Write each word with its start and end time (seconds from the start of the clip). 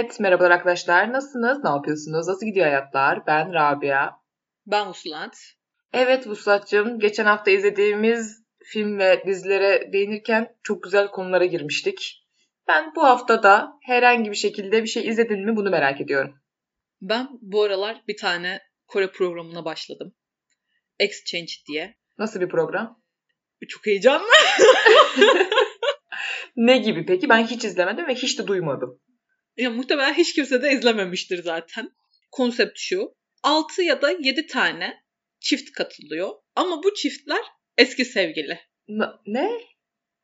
Evet, 0.00 0.20
merhabalar 0.20 0.50
arkadaşlar. 0.50 1.12
Nasılsınız? 1.12 1.64
Ne 1.64 1.70
yapıyorsunuz? 1.70 2.28
Nasıl 2.28 2.46
gidiyor 2.46 2.66
hayatlar? 2.66 3.26
Ben 3.26 3.52
Rabia. 3.52 4.10
Ben 4.66 4.86
Uslat. 4.86 5.36
Evet 5.92 6.26
Vuslat'cığım, 6.26 6.98
geçen 6.98 7.24
hafta 7.24 7.50
izlediğimiz 7.50 8.44
film 8.64 8.98
ve 8.98 9.22
dizilere 9.26 9.92
değinirken 9.92 10.56
çok 10.62 10.82
güzel 10.82 11.08
konulara 11.08 11.44
girmiştik. 11.44 12.26
Ben 12.68 12.92
bu 12.96 13.02
hafta 13.02 13.42
da 13.42 13.72
herhangi 13.82 14.30
bir 14.30 14.36
şekilde 14.36 14.82
bir 14.82 14.88
şey 14.88 15.08
izledin 15.08 15.44
mi 15.44 15.56
bunu 15.56 15.70
merak 15.70 16.00
ediyorum. 16.00 16.34
Ben 17.00 17.28
bu 17.40 17.62
aralar 17.62 18.02
bir 18.08 18.16
tane 18.16 18.60
Kore 18.86 19.10
programına 19.12 19.64
başladım. 19.64 20.14
Exchange 20.98 21.52
diye. 21.68 21.96
Nasıl 22.18 22.40
bir 22.40 22.48
program? 22.48 23.02
Çok 23.68 23.86
heyecanlı. 23.86 24.28
ne 26.56 26.78
gibi 26.78 27.06
peki? 27.06 27.28
Ben 27.28 27.46
hiç 27.46 27.64
izlemedim 27.64 28.06
ve 28.06 28.14
hiç 28.14 28.38
de 28.38 28.46
duymadım. 28.46 29.00
Ya 29.56 29.70
muhtemelen 29.70 30.14
hiç 30.14 30.34
kimse 30.34 30.62
de 30.62 30.72
izlememiştir 30.72 31.42
zaten. 31.42 31.90
Konsept 32.30 32.78
şu. 32.78 33.14
6 33.42 33.82
ya 33.82 34.02
da 34.02 34.10
7 34.10 34.46
tane 34.46 35.02
çift 35.40 35.72
katılıyor. 35.72 36.30
Ama 36.54 36.82
bu 36.82 36.94
çiftler 36.94 37.42
eski 37.78 38.04
sevgili. 38.04 38.58
Ne? 39.26 39.50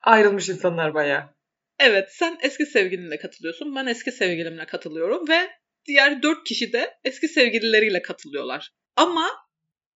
Ayrılmış 0.01 0.49
insanlar 0.49 0.95
bayağı. 0.95 1.37
Evet 1.79 2.09
sen 2.13 2.39
eski 2.43 2.67
sevgilinle 2.67 3.19
katılıyorsun. 3.19 3.77
Ben 3.77 3.87
eski 3.87 4.13
sevgilimle 4.13 4.67
katılıyorum 4.67 5.29
ve 5.29 5.51
diğer 5.87 6.23
4 6.23 6.45
kişi 6.45 6.73
de 6.73 6.95
eski 7.05 7.29
sevgilileriyle 7.29 8.03
katılıyorlar. 8.03 8.73
Ama 8.97 9.29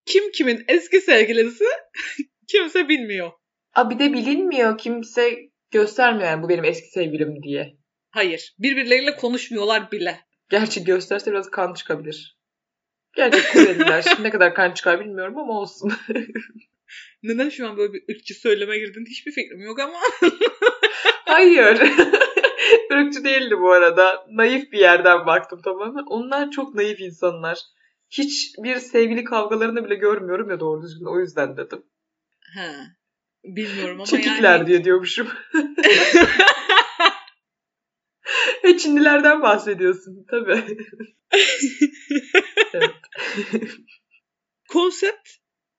kim 0.06 0.32
kimin 0.32 0.64
eski 0.68 1.00
sevgilisi 1.00 1.64
kimse 2.48 2.88
bilmiyor. 2.88 3.32
Aa, 3.74 3.90
bir 3.90 3.98
de 3.98 4.12
bilinmiyor. 4.12 4.78
Kimse 4.78 5.38
göstermiyor 5.70 6.30
yani 6.30 6.42
bu 6.42 6.48
benim 6.48 6.64
eski 6.64 6.88
sevgilim 6.88 7.42
diye. 7.42 7.79
Hayır. 8.10 8.54
Birbirleriyle 8.58 9.16
konuşmuyorlar 9.16 9.92
bile. 9.92 10.20
Gerçi 10.50 10.84
gösterse 10.84 11.30
biraz 11.30 11.50
kan 11.50 11.74
çıkabilir. 11.74 12.40
Gerçi 13.16 13.52
Koreliler 13.52 14.02
şimdi 14.02 14.22
ne 14.22 14.30
kadar 14.30 14.54
kan 14.54 14.74
çıkar 14.74 15.00
bilmiyorum 15.00 15.38
ama 15.38 15.60
olsun. 15.60 15.92
Neden 17.22 17.48
şu 17.48 17.68
an 17.68 17.76
böyle 17.76 17.92
bir 17.92 18.14
ırkçı 18.14 18.34
söyleme 18.34 18.78
girdin 18.78 19.04
hiçbir 19.08 19.32
fikrim 19.32 19.60
yok 19.60 19.80
ama. 19.80 19.98
Hayır. 21.26 21.80
Irkçı 22.90 23.24
değildi 23.24 23.58
bu 23.60 23.72
arada. 23.72 24.26
Naif 24.30 24.72
bir 24.72 24.78
yerden 24.78 25.26
baktım 25.26 25.60
tamamen. 25.62 26.04
Onlar 26.06 26.50
çok 26.50 26.74
naif 26.74 27.00
insanlar. 27.00 27.58
Hiçbir 28.10 28.76
sevgili 28.76 29.24
kavgalarını 29.24 29.84
bile 29.84 29.94
görmüyorum 29.94 30.50
ya 30.50 30.60
doğru 30.60 30.82
düzgün. 30.82 31.06
O 31.06 31.20
yüzden 31.20 31.56
dedim. 31.56 31.82
He. 32.54 32.70
Bilmiyorum 33.44 33.96
ama 33.96 34.06
Çekikler 34.06 34.58
yani... 34.58 34.66
diye 34.66 34.84
diyormuşum. 34.84 35.28
Çinlilerden 38.78 39.42
bahsediyorsun 39.42 40.26
tabii. 40.30 40.64
evet. 42.74 42.94
Konsept 44.68 45.28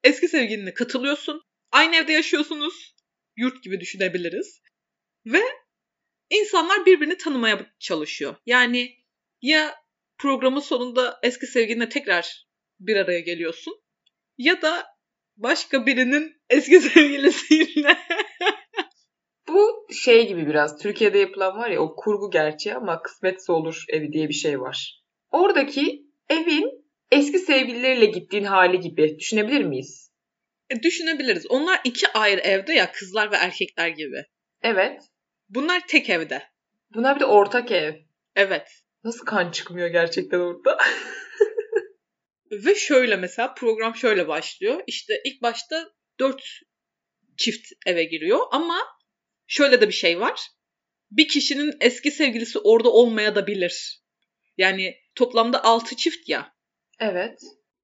eski 0.04 0.28
sevgiline 0.28 0.74
katılıyorsun. 0.74 1.42
Aynı 1.72 1.96
evde 1.96 2.14
yaşıyorsunuz. 2.14 2.96
Yurt 3.38 3.64
gibi 3.64 3.80
düşünebiliriz. 3.80 4.62
Ve 5.26 5.42
insanlar 6.30 6.86
birbirini 6.86 7.18
tanımaya 7.18 7.74
çalışıyor. 7.80 8.36
Yani 8.46 8.96
ya 9.42 9.76
programın 10.18 10.60
sonunda 10.60 11.20
eski 11.24 11.48
sevgiline 11.48 11.90
tekrar 11.90 12.48
bir 12.80 12.96
araya 12.96 13.20
geliyorsun 13.20 13.82
ya 14.38 14.62
da 14.62 14.88
başka 15.38 15.86
birinin 15.86 16.42
eski 16.50 16.80
sevgilisiyle 16.90 17.98
Bu 19.54 19.88
şey 19.94 20.28
gibi 20.28 20.48
biraz 20.48 20.78
Türkiye'de 20.78 21.18
yapılan 21.18 21.58
var 21.58 21.70
ya 21.70 21.82
o 21.82 21.96
kurgu 21.96 22.32
gerçeği 22.32 22.76
ama 22.76 23.02
kısmetse 23.02 23.52
olur 23.52 23.86
evi 23.90 24.14
diye 24.14 24.30
bir 24.30 24.34
şey 24.34 24.62
var. 24.62 25.04
Oradaki 25.32 26.06
evin 26.30 26.86
eski 27.12 27.40
sevgilileriyle 27.40 28.06
gittiğin 28.06 28.44
hali 28.44 28.80
gibi 28.80 29.20
düşünebilir 29.20 29.64
miyiz? 29.64 30.12
E, 30.70 30.84
düşünebiliriz. 30.84 31.46
Onlar 31.50 31.82
iki 31.84 32.08
ayrı 32.08 32.42
evde 32.42 32.74
ya 32.74 32.92
kızlar 32.92 33.32
ve 33.32 33.36
erkekler 33.36 33.88
gibi. 33.88 34.26
Evet. 34.62 35.02
Bunlar 35.50 35.88
tek 35.88 36.10
evde. 36.10 36.44
Bunlar 36.94 37.16
bir 37.16 37.20
de 37.20 37.26
ortak 37.26 37.72
ev. 37.72 37.94
Evet. 38.36 38.68
Nasıl 39.04 39.26
kan 39.26 39.52
çıkmıyor 39.52 39.88
gerçekten 39.88 40.40
orada? 40.40 40.78
Ve 42.52 42.76
şöyle 42.76 43.16
mesela 43.16 43.54
program 43.54 43.96
şöyle 43.96 44.28
başlıyor. 44.28 44.84
İşte 44.88 45.22
ilk 45.26 45.42
başta 45.42 45.90
dört 46.20 46.44
çift 47.38 47.68
eve 47.86 48.04
giriyor 48.04 48.40
ama 48.52 48.78
şöyle 49.52 49.82
de 49.82 49.88
bir 49.88 49.94
şey 49.94 50.20
var. 50.20 50.42
Bir 51.12 51.28
kişinin 51.28 51.74
eski 51.82 52.12
sevgilisi 52.12 52.60
orada 52.60 52.90
olmaya 52.90 53.36
da 53.36 53.48
bilir. 53.48 54.02
Yani 54.58 54.96
toplamda 55.16 55.64
altı 55.64 55.96
çift 55.96 56.30
ya. 56.30 56.54
Evet. 57.00 57.40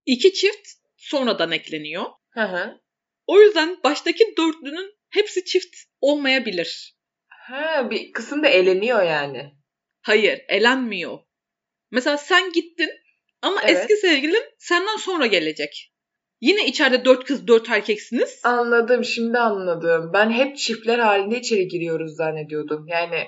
İki 0.06 0.34
çift 0.34 0.68
sonradan 0.98 1.52
ekleniyor. 1.52 2.06
Hı 2.30 2.42
hı. 2.42 2.82
O 3.28 3.42
yüzden 3.42 3.84
baştaki 3.84 4.24
dörtlünün 4.38 4.94
hepsi 5.10 5.46
çift 5.46 5.76
olmayabilir. 6.02 6.98
Ha, 7.28 7.88
bir 7.92 8.12
kısım 8.12 8.44
da 8.44 8.48
eleniyor 8.48 9.04
yani. 9.04 9.52
Hayır, 10.02 10.42
elenmiyor. 10.48 11.20
Mesela 11.92 12.18
sen 12.18 12.52
gittin 12.52 12.90
ama 13.42 13.62
Evet. 13.64 13.78
eski 13.78 13.96
sevgilin 13.96 14.44
senden 14.58 14.98
sonra 14.98 15.26
gelecek. 15.26 15.94
Yine 16.42 16.66
içeride 16.66 17.06
dört 17.06 17.24
kız 17.24 17.48
dört 17.48 17.70
erkeksiniz. 17.70 18.42
Anladım, 18.44 19.04
şimdi 19.04 19.38
anladım. 19.38 20.12
Ben 20.14 20.32
hep 20.32 20.58
çiftler 20.58 21.00
halinde 21.00 21.40
içeri 21.40 21.68
giriyoruz 21.68 22.16
zannediyordum. 22.16 22.88
Yani 22.88 23.24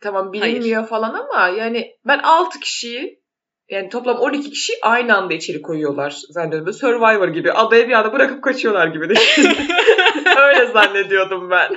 tamam 0.00 0.32
bilinmiyor 0.32 0.86
falan 0.86 1.14
ama 1.14 1.48
yani 1.48 1.90
ben 2.06 2.18
6 2.18 2.60
kişiyi 2.60 3.22
yani 3.70 3.88
toplam 3.88 4.16
12 4.16 4.50
kişi 4.50 4.72
aynı 4.82 5.16
anda 5.16 5.34
içeri 5.34 5.62
koyuyorlar 5.62 6.10
zannediyordum. 6.30 6.66
Böyle 6.66 6.76
Survivor 6.76 7.28
gibi. 7.28 7.52
Adaya 7.52 7.88
bir 7.88 7.92
anda 7.92 8.12
bırakıp 8.12 8.44
kaçıyorlar 8.44 8.86
gibi. 8.86 9.08
düşün. 9.08 9.44
Öyle 10.42 10.66
zannediyordum 10.66 11.50
ben. 11.50 11.76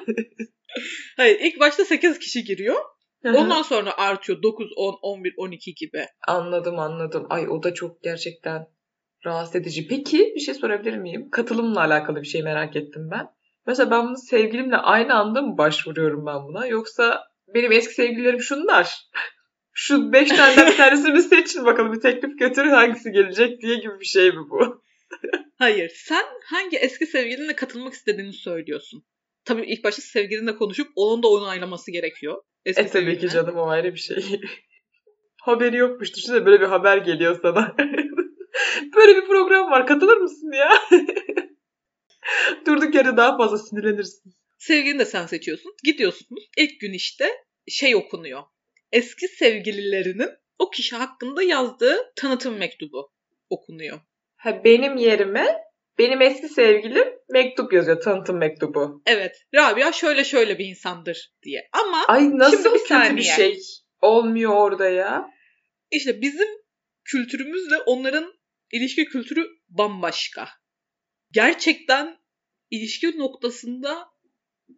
Hayır 1.18 1.40
ilk 1.40 1.60
başta 1.60 1.86
8 1.86 2.20
kişi 2.20 2.44
giriyor. 2.44 2.76
Ondan 3.26 3.62
sonra 3.62 3.98
artıyor 3.98 4.44
9, 4.44 4.68
10, 4.76 4.96
11, 5.02 5.34
12 5.38 5.74
gibi. 5.74 6.06
Anladım 6.28 6.80
anladım. 6.80 7.28
Ay 7.30 7.48
o 7.50 7.64
da 7.64 7.74
çok 7.74 8.04
gerçekten 8.04 8.68
rahatsız 9.26 9.56
edici. 9.56 9.88
Peki 9.88 10.34
bir 10.36 10.40
şey 10.40 10.54
sorabilir 10.54 10.98
miyim? 10.98 11.30
Katılımla 11.32 11.80
alakalı 11.80 12.22
bir 12.22 12.28
şey 12.28 12.44
merak 12.44 12.76
ettim 12.76 13.10
ben. 13.12 13.28
Mesela 13.68 13.92
ben 13.92 14.08
bunu 14.08 14.18
sevgilimle 14.18 14.78
aynı 14.78 15.14
anda 15.14 15.42
mı 15.42 15.58
başvuruyorum 15.58 16.26
ben 16.26 16.44
buna? 16.48 16.68
Yoksa 16.68 17.24
benim 17.56 17.72
eski 17.72 17.94
sevgililerim 17.94 18.42
şunlar. 18.42 18.96
Şu 19.74 20.14
beş 20.14 20.30
taneden 20.30 20.72
bir 20.72 20.78
tanesini 20.78 21.22
seçin 21.22 21.66
bakalım 21.66 21.94
bir 21.94 22.00
teklif 22.02 22.40
götürün 22.40 22.70
hangisi 22.70 23.12
gelecek 23.12 23.62
diye 23.62 23.76
gibi 23.76 24.00
bir 24.00 24.06
şey 24.06 24.32
mi 24.32 24.50
bu? 24.50 24.84
Hayır 25.58 25.92
sen 25.96 26.26
hangi 26.46 26.78
eski 26.78 27.06
sevgilinle 27.06 27.56
katılmak 27.56 27.94
istediğini 27.94 28.34
söylüyorsun. 28.34 29.04
Tabii 29.46 29.62
ilk 29.66 29.84
başta 29.84 30.02
sevgilinle 30.02 30.56
konuşup 30.56 30.88
onun 30.96 31.24
da 31.24 31.28
onaylaması 31.28 31.92
gerekiyor. 31.92 32.42
Eski 32.66 32.82
E 32.82 32.88
tabii 32.88 33.06
ki 33.06 33.12
sevgiline. 33.12 33.32
canım 33.32 33.58
o 33.58 33.68
ayrı 33.70 33.94
bir 33.94 34.00
şey. 34.00 34.42
Haberi 35.42 35.78
yokmuş. 35.78 36.16
Düşünsene 36.16 36.46
böyle 36.46 36.62
bir 36.62 36.66
haber 36.66 36.98
geliyor 36.98 37.40
sana. 37.42 37.76
böyle 38.96 39.16
bir 39.22 39.28
program 39.28 39.72
var. 39.72 39.88
Katılır 39.88 40.18
mısın 40.18 40.52
ya? 40.52 40.72
Durduk 42.66 42.96
yere 42.96 43.18
daha 43.18 43.38
fazla 43.38 43.58
sinirlenirsin. 43.58 44.34
Sevgilini 44.58 45.00
de 45.00 45.06
sen 45.06 45.26
seçiyorsun. 45.26 45.76
Gidiyorsunuz. 45.84 46.50
İlk 46.58 46.80
gün 46.80 46.94
işte 46.94 47.30
şey 47.68 47.96
okunuyor. 47.96 48.44
Eski 48.92 49.28
sevgililerinin 49.28 50.30
o 50.60 50.70
kişi 50.70 50.96
hakkında 50.96 51.44
yazdığı 51.44 52.14
tanıtım 52.16 52.58
mektubu 52.58 53.12
okunuyor. 53.50 54.00
Ha, 54.36 54.64
benim 54.64 54.98
yerime 54.98 55.58
benim 55.98 56.22
eski 56.22 56.50
sevgilim 56.50 57.08
mektup 57.30 57.74
yazıyor. 57.74 58.02
Tanıtım 58.02 58.38
mektubu. 58.38 59.02
Evet, 59.06 59.36
Rabia 59.56 59.92
şöyle 59.92 60.24
şöyle 60.24 60.60
bir 60.60 60.66
insandır 60.66 61.34
diye. 61.44 61.70
Ama 61.74 62.06
Ay 62.08 62.38
nasıl 62.38 62.64
Şimdi 62.64 62.76
bir 62.76 62.88
kötü 62.88 63.18
bir 63.18 63.22
şey 63.22 63.60
olmuyor 64.02 64.54
orada 64.56 64.90
ya. 64.90 65.26
işte 65.92 66.22
bizim 66.22 66.48
kültürümüzle 67.06 67.78
onların 67.78 68.39
ilişki 68.72 69.06
kültürü 69.06 69.48
bambaşka. 69.70 70.50
Gerçekten 71.32 72.20
ilişki 72.72 73.20
noktasında 73.20 74.10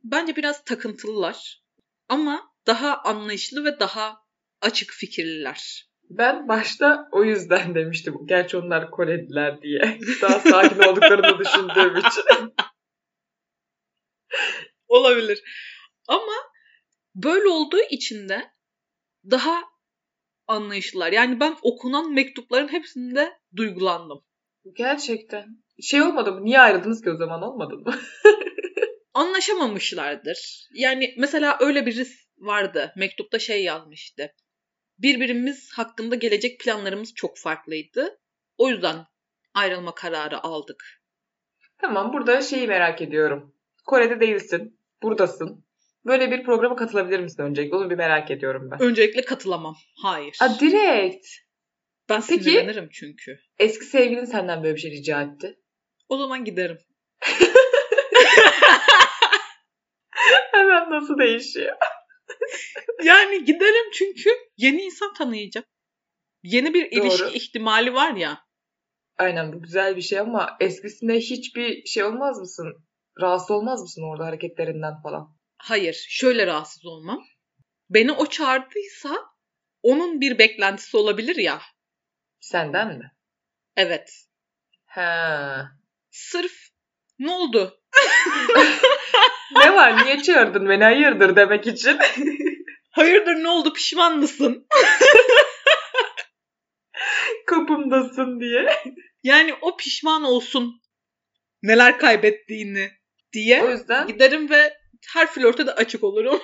bence 0.04 0.36
biraz 0.36 0.64
takıntılılar. 0.64 1.64
Ama 2.10 2.54
daha 2.68 2.98
anlayışlı 2.98 3.66
ve 3.66 3.80
daha 3.80 4.18
açık 4.62 4.92
fikirliler. 4.92 5.92
Ben 6.10 6.48
başta 6.48 7.10
o 7.12 7.24
yüzden 7.24 7.76
demiştim. 7.76 8.16
Gerçi 8.26 8.58
onlar 8.58 8.92
Koreliler 8.92 9.62
diye. 9.62 10.00
Daha 10.22 10.40
sakin 10.40 10.80
olduklarını 10.80 11.40
düşündüğüm 11.40 11.98
için. 11.98 12.24
Olabilir. 14.88 15.44
Ama 16.08 16.34
böyle 17.16 17.48
olduğu 17.48 17.82
için 17.90 18.30
de 18.30 18.52
daha 19.32 19.64
anlayışlılar. 20.48 21.12
Yani 21.12 21.40
ben 21.40 21.58
okunan 21.62 22.14
mektupların 22.14 22.68
hepsinde 22.68 23.41
duygulandım. 23.56 24.24
Gerçekten. 24.76 25.46
Şey 25.82 26.02
olmadı 26.02 26.32
mı? 26.32 26.46
Niye 26.46 26.60
ayrıldınız 26.60 27.02
ki 27.02 27.12
o 27.12 27.18
zaman 27.18 27.42
olmadı 27.42 27.76
mı? 27.76 27.94
Anlaşamamışlardır. 29.14 30.68
Yani 30.74 31.14
mesela 31.18 31.58
öyle 31.60 31.86
birisi 31.86 32.14
vardı. 32.38 32.94
Mektupta 32.98 33.40
şey 33.40 33.64
yazmıştı. 33.64 34.34
birbirimiz 35.00 35.72
hakkında 35.76 36.16
gelecek 36.16 36.60
planlarımız 36.60 37.14
çok 37.14 37.38
farklıydı. 37.38 38.20
O 38.58 38.70
yüzden 38.70 39.06
ayrılma 39.54 39.96
kararı 39.96 40.44
aldık. 40.44 40.84
Tamam 41.78 42.14
burada 42.14 42.42
şeyi 42.42 42.68
merak 42.68 43.02
ediyorum. 43.02 43.56
Kore'de 43.86 44.20
değilsin. 44.20 44.80
Buradasın. 45.04 45.66
Böyle 46.06 46.32
bir 46.32 46.44
programa 46.44 46.76
katılabilir 46.76 47.20
misin 47.20 47.44
öncelikle? 47.44 47.76
Onu 47.78 47.90
bir 47.90 47.96
merak 47.96 48.32
ediyorum 48.32 48.70
ben. 48.72 48.82
Öncelikle 48.82 49.22
katılamam. 49.26 49.76
Hayır. 50.02 50.36
Ha 50.40 50.60
direkt. 50.60 51.28
Ben 52.12 52.22
peki- 52.30 52.44
sinirlenirim 52.44 52.90
çünkü. 52.92 53.40
Eski 53.60 53.86
sevgilin 53.86 54.26
senden 54.26 54.64
böyle 54.64 54.76
bir 54.76 54.80
şey 54.80 54.92
rica 54.92 55.22
etti. 55.22 55.60
O 56.10 56.18
zaman 56.18 56.46
giderim. 56.46 56.78
Hemen 60.52 60.92
nasıl 60.92 61.18
değişiyor? 61.20 61.76
Yani 63.04 63.46
giderim 63.46 63.92
çünkü 63.94 64.30
yeni 64.58 64.82
insan 64.82 65.14
tanıyacağım. 65.14 65.66
Yeni 66.44 66.74
bir 66.74 66.92
Doğru. 66.92 67.06
ilişki 67.08 67.38
ihtimali 67.38 67.94
var 67.94 68.14
ya. 68.16 68.40
Aynen 69.18 69.54
bu 69.54 69.62
güzel 69.62 69.96
bir 69.96 70.02
şey 70.02 70.20
ama 70.20 70.58
eskisinde 70.60 71.18
hiçbir 71.20 71.86
şey 71.86 72.04
olmaz 72.04 72.40
mısın? 72.40 72.86
Rahatsız 73.22 73.52
olmaz 73.52 73.82
mısın 73.82 74.04
orada 74.12 74.26
hareketlerinden 74.26 75.02
falan? 75.04 75.38
Hayır, 75.58 76.06
şöyle 76.10 76.48
rahatsız 76.48 76.86
olmam. 76.86 77.24
Beni 77.90 78.12
o 78.12 78.26
çağırdıysa 78.26 79.18
onun 79.84 80.22
bir 80.22 80.38
beklentisi 80.38 80.98
olabilir 80.98 81.36
ya. 81.36 81.62
Senden 82.42 82.98
mi? 82.98 83.12
Evet. 83.76 84.26
Ha. 84.86 85.72
Sırf 86.10 86.52
ne 87.20 87.32
oldu? 87.32 87.82
Ne 89.56 89.76
var? 89.76 90.06
Niye 90.06 90.22
çağırdın 90.22 90.70
beni? 90.70 90.84
Hayırdır 90.84 91.36
demek 91.36 91.68
için. 91.68 92.00
Hayırdır 92.92 93.44
ne 93.44 93.50
oldu 93.50 93.74
pişman 93.74 94.18
mısın? 94.18 94.68
Kapımdasın 97.48 98.40
diye. 98.40 98.84
Yani 99.24 99.54
o 99.62 99.78
pişman 99.78 100.24
olsun 100.24 100.82
neler 101.64 102.00
kaybettiğini 102.00 102.92
diye 103.34 103.64
O 103.64 103.70
yüzden 103.70 104.08
giderim 104.08 104.50
ve 104.50 104.78
her 105.14 105.28
flörte 105.28 105.68
de 105.68 105.72
açık 105.72 106.04
olurum. 106.04 106.42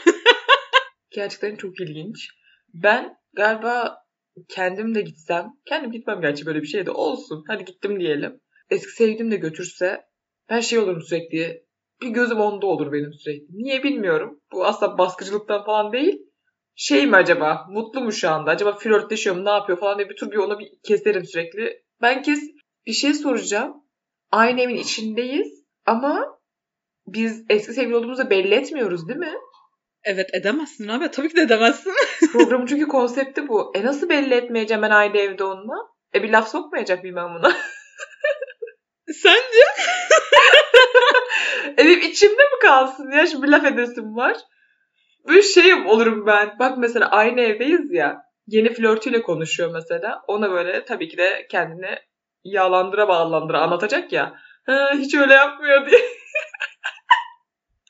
gerçekten 1.11 1.55
çok 1.55 1.79
ilginç. 1.79 2.29
Ben 2.73 3.17
galiba 3.33 4.06
kendim 4.49 4.95
de 4.95 5.01
gitsem, 5.01 5.47
kendim 5.65 5.91
gitmem 5.91 6.21
gerçi 6.21 6.45
böyle 6.45 6.61
bir 6.61 6.67
şey 6.67 6.85
de 6.85 6.91
olsun. 6.91 7.43
Hadi 7.47 7.65
gittim 7.65 7.99
diyelim. 7.99 8.39
Eski 8.69 8.91
sevgilim 8.91 9.31
de 9.31 9.35
götürse 9.35 10.01
ben 10.49 10.59
şey 10.59 10.79
olurum 10.79 11.01
sürekli. 11.01 11.67
Bir 12.01 12.09
gözüm 12.09 12.39
onda 12.39 12.65
olur 12.65 12.91
benim 12.91 13.13
sürekli. 13.13 13.47
Niye 13.49 13.83
bilmiyorum. 13.83 14.41
Bu 14.53 14.65
asla 14.65 14.97
baskıcılıktan 14.97 15.65
falan 15.65 15.93
değil. 15.93 16.21
Şey 16.75 17.07
mi 17.07 17.15
acaba? 17.15 17.65
Mutlu 17.69 18.01
mu 18.01 18.11
şu 18.11 18.29
anda? 18.29 18.51
Acaba 18.51 18.75
flörtleşiyor 18.75 19.35
mu? 19.35 19.45
Ne 19.45 19.49
yapıyor 19.49 19.79
falan 19.79 19.97
diye 19.97 20.09
bir 20.09 20.15
tur 20.15 20.31
bir 20.31 20.37
ona 20.37 20.59
bir 20.59 20.67
keserim 20.83 21.25
sürekli. 21.25 21.83
Ben 22.01 22.21
kes 22.21 22.39
bir 22.85 22.93
şey 22.93 23.13
soracağım. 23.13 23.73
Aynı 24.31 24.61
evin 24.61 24.75
içindeyiz 24.75 25.63
ama 25.85 26.39
biz 27.07 27.45
eski 27.49 27.73
sevgili 27.73 27.95
olduğumuzu 27.95 28.29
belli 28.29 28.53
etmiyoruz 28.53 29.07
değil 29.07 29.19
mi? 29.19 29.33
Evet 30.03 30.29
edemezsin 30.33 30.87
abi. 30.87 31.11
Tabii 31.11 31.29
ki 31.29 31.35
de 31.35 31.41
edemezsin. 31.41 31.93
Programın 32.31 32.65
çünkü 32.65 32.87
konsepti 32.87 33.47
bu. 33.47 33.71
E 33.75 33.85
nasıl 33.85 34.09
belli 34.09 34.33
etmeyeceğim 34.33 34.83
ben 34.83 34.89
aynı 34.89 35.17
evde 35.17 35.43
onunla? 35.43 35.75
E 36.15 36.23
bir 36.23 36.29
laf 36.29 36.49
sokmayacak 36.49 37.03
mıyım 37.03 37.15
ben 37.15 37.35
buna? 37.35 37.51
Sence? 39.13 39.63
e 41.77 41.77
benim 41.77 42.01
içimde 42.01 42.43
mi 42.43 42.59
kalsın 42.61 43.11
ya? 43.11 43.25
Şimdi 43.25 43.43
bir 43.43 43.51
laf 43.51 43.65
edesim 43.65 44.15
var. 44.15 44.37
Böyle 45.27 45.41
şey 45.41 45.73
olurum 45.73 46.25
ben. 46.25 46.59
Bak 46.59 46.77
mesela 46.77 47.09
aynı 47.09 47.41
evdeyiz 47.41 47.93
ya. 47.93 48.21
Yeni 48.47 48.73
flörtüyle 48.73 49.21
konuşuyor 49.21 49.71
mesela. 49.73 50.21
Ona 50.27 50.51
böyle 50.51 50.85
tabii 50.85 51.09
ki 51.09 51.17
de 51.17 51.47
kendini 51.49 51.99
yağlandıra 52.43 53.07
bağlandıra 53.07 53.61
anlatacak 53.61 54.11
ya. 54.13 54.33
Ha, 54.65 54.91
hiç 54.93 55.15
öyle 55.15 55.33
yapmıyor 55.33 55.89
diye. 55.89 56.01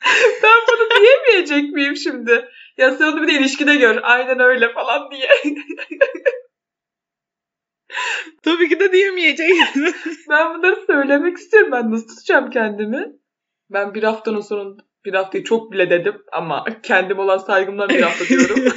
ben 0.44 0.59
bunu 0.71 0.89
diyemeyecek 1.03 1.73
miyim 1.73 1.95
şimdi? 1.95 2.49
Ya 2.77 2.91
sen 2.91 3.07
onu 3.07 3.21
bir 3.21 3.27
de 3.27 3.33
ilişkide 3.33 3.75
gör. 3.75 3.99
Aynen 4.03 4.39
öyle 4.39 4.73
falan 4.73 5.11
diye. 5.11 5.29
Tabii 8.44 8.69
ki 8.69 8.79
de 8.79 8.91
diyemeyeceksin. 8.91 9.95
Ben 10.29 10.53
bunları 10.53 10.85
söylemek 10.88 11.38
istiyorum. 11.38 11.71
Ben 11.71 11.91
nasıl 11.91 12.07
tutacağım 12.07 12.49
kendimi? 12.49 13.13
Ben 13.69 13.94
bir 13.94 14.03
haftanın 14.03 14.41
sonunda 14.41 14.83
bir 15.05 15.13
haftayı 15.13 15.44
çok 15.44 15.71
bile 15.71 15.89
dedim 15.89 16.23
ama 16.31 16.65
kendim 16.83 17.19
olan 17.19 17.38
saygımdan 17.38 17.89
bir 17.89 18.01
hafta 18.01 18.25
diyorum. 18.25 18.73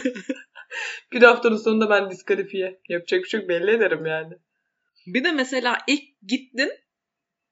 bir 1.13 1.23
haftanın 1.23 1.57
sonunda 1.57 1.91
ben 1.91 2.11
diskalifiye. 2.11 2.81
Yapacak 2.89 3.25
bir 3.25 3.29
şey 3.29 3.49
belli 3.49 3.71
ederim 3.71 4.07
yani. 4.07 4.35
Bir 5.07 5.25
de 5.25 5.33
mesela 5.33 5.79
ilk 5.87 6.03
gittin 6.27 6.71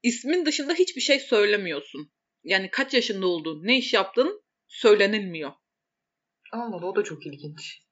ismin 0.02 0.46
dışında 0.46 0.74
hiçbir 0.74 1.00
şey 1.00 1.20
söylemiyorsun. 1.20 2.10
Yani 2.48 2.70
kaç 2.70 2.94
yaşında 2.94 3.26
olduğun, 3.26 3.66
ne 3.66 3.78
iş 3.78 3.94
yaptığın 3.94 4.42
söylenilmiyor. 4.68 5.52
Allah 6.52 6.86
o 6.86 6.96
da 6.96 7.04
çok 7.04 7.26
ilginç. 7.26 7.82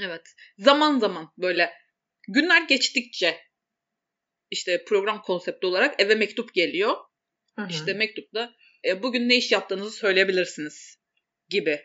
Evet. 0.00 0.22
Zaman 0.58 0.98
zaman 0.98 1.32
böyle 1.38 1.72
günler 2.28 2.62
geçtikçe 2.62 3.40
işte 4.50 4.84
program 4.84 5.22
konsepti 5.22 5.66
olarak 5.66 6.00
eve 6.00 6.14
mektup 6.14 6.54
geliyor. 6.54 6.96
Hı 7.56 7.62
hı. 7.62 7.68
İşte 7.70 7.94
mektupta 7.94 8.54
e, 8.84 9.02
bugün 9.02 9.28
ne 9.28 9.36
iş 9.36 9.52
yaptığınızı 9.52 9.90
söyleyebilirsiniz 9.90 10.98
gibi. 11.48 11.80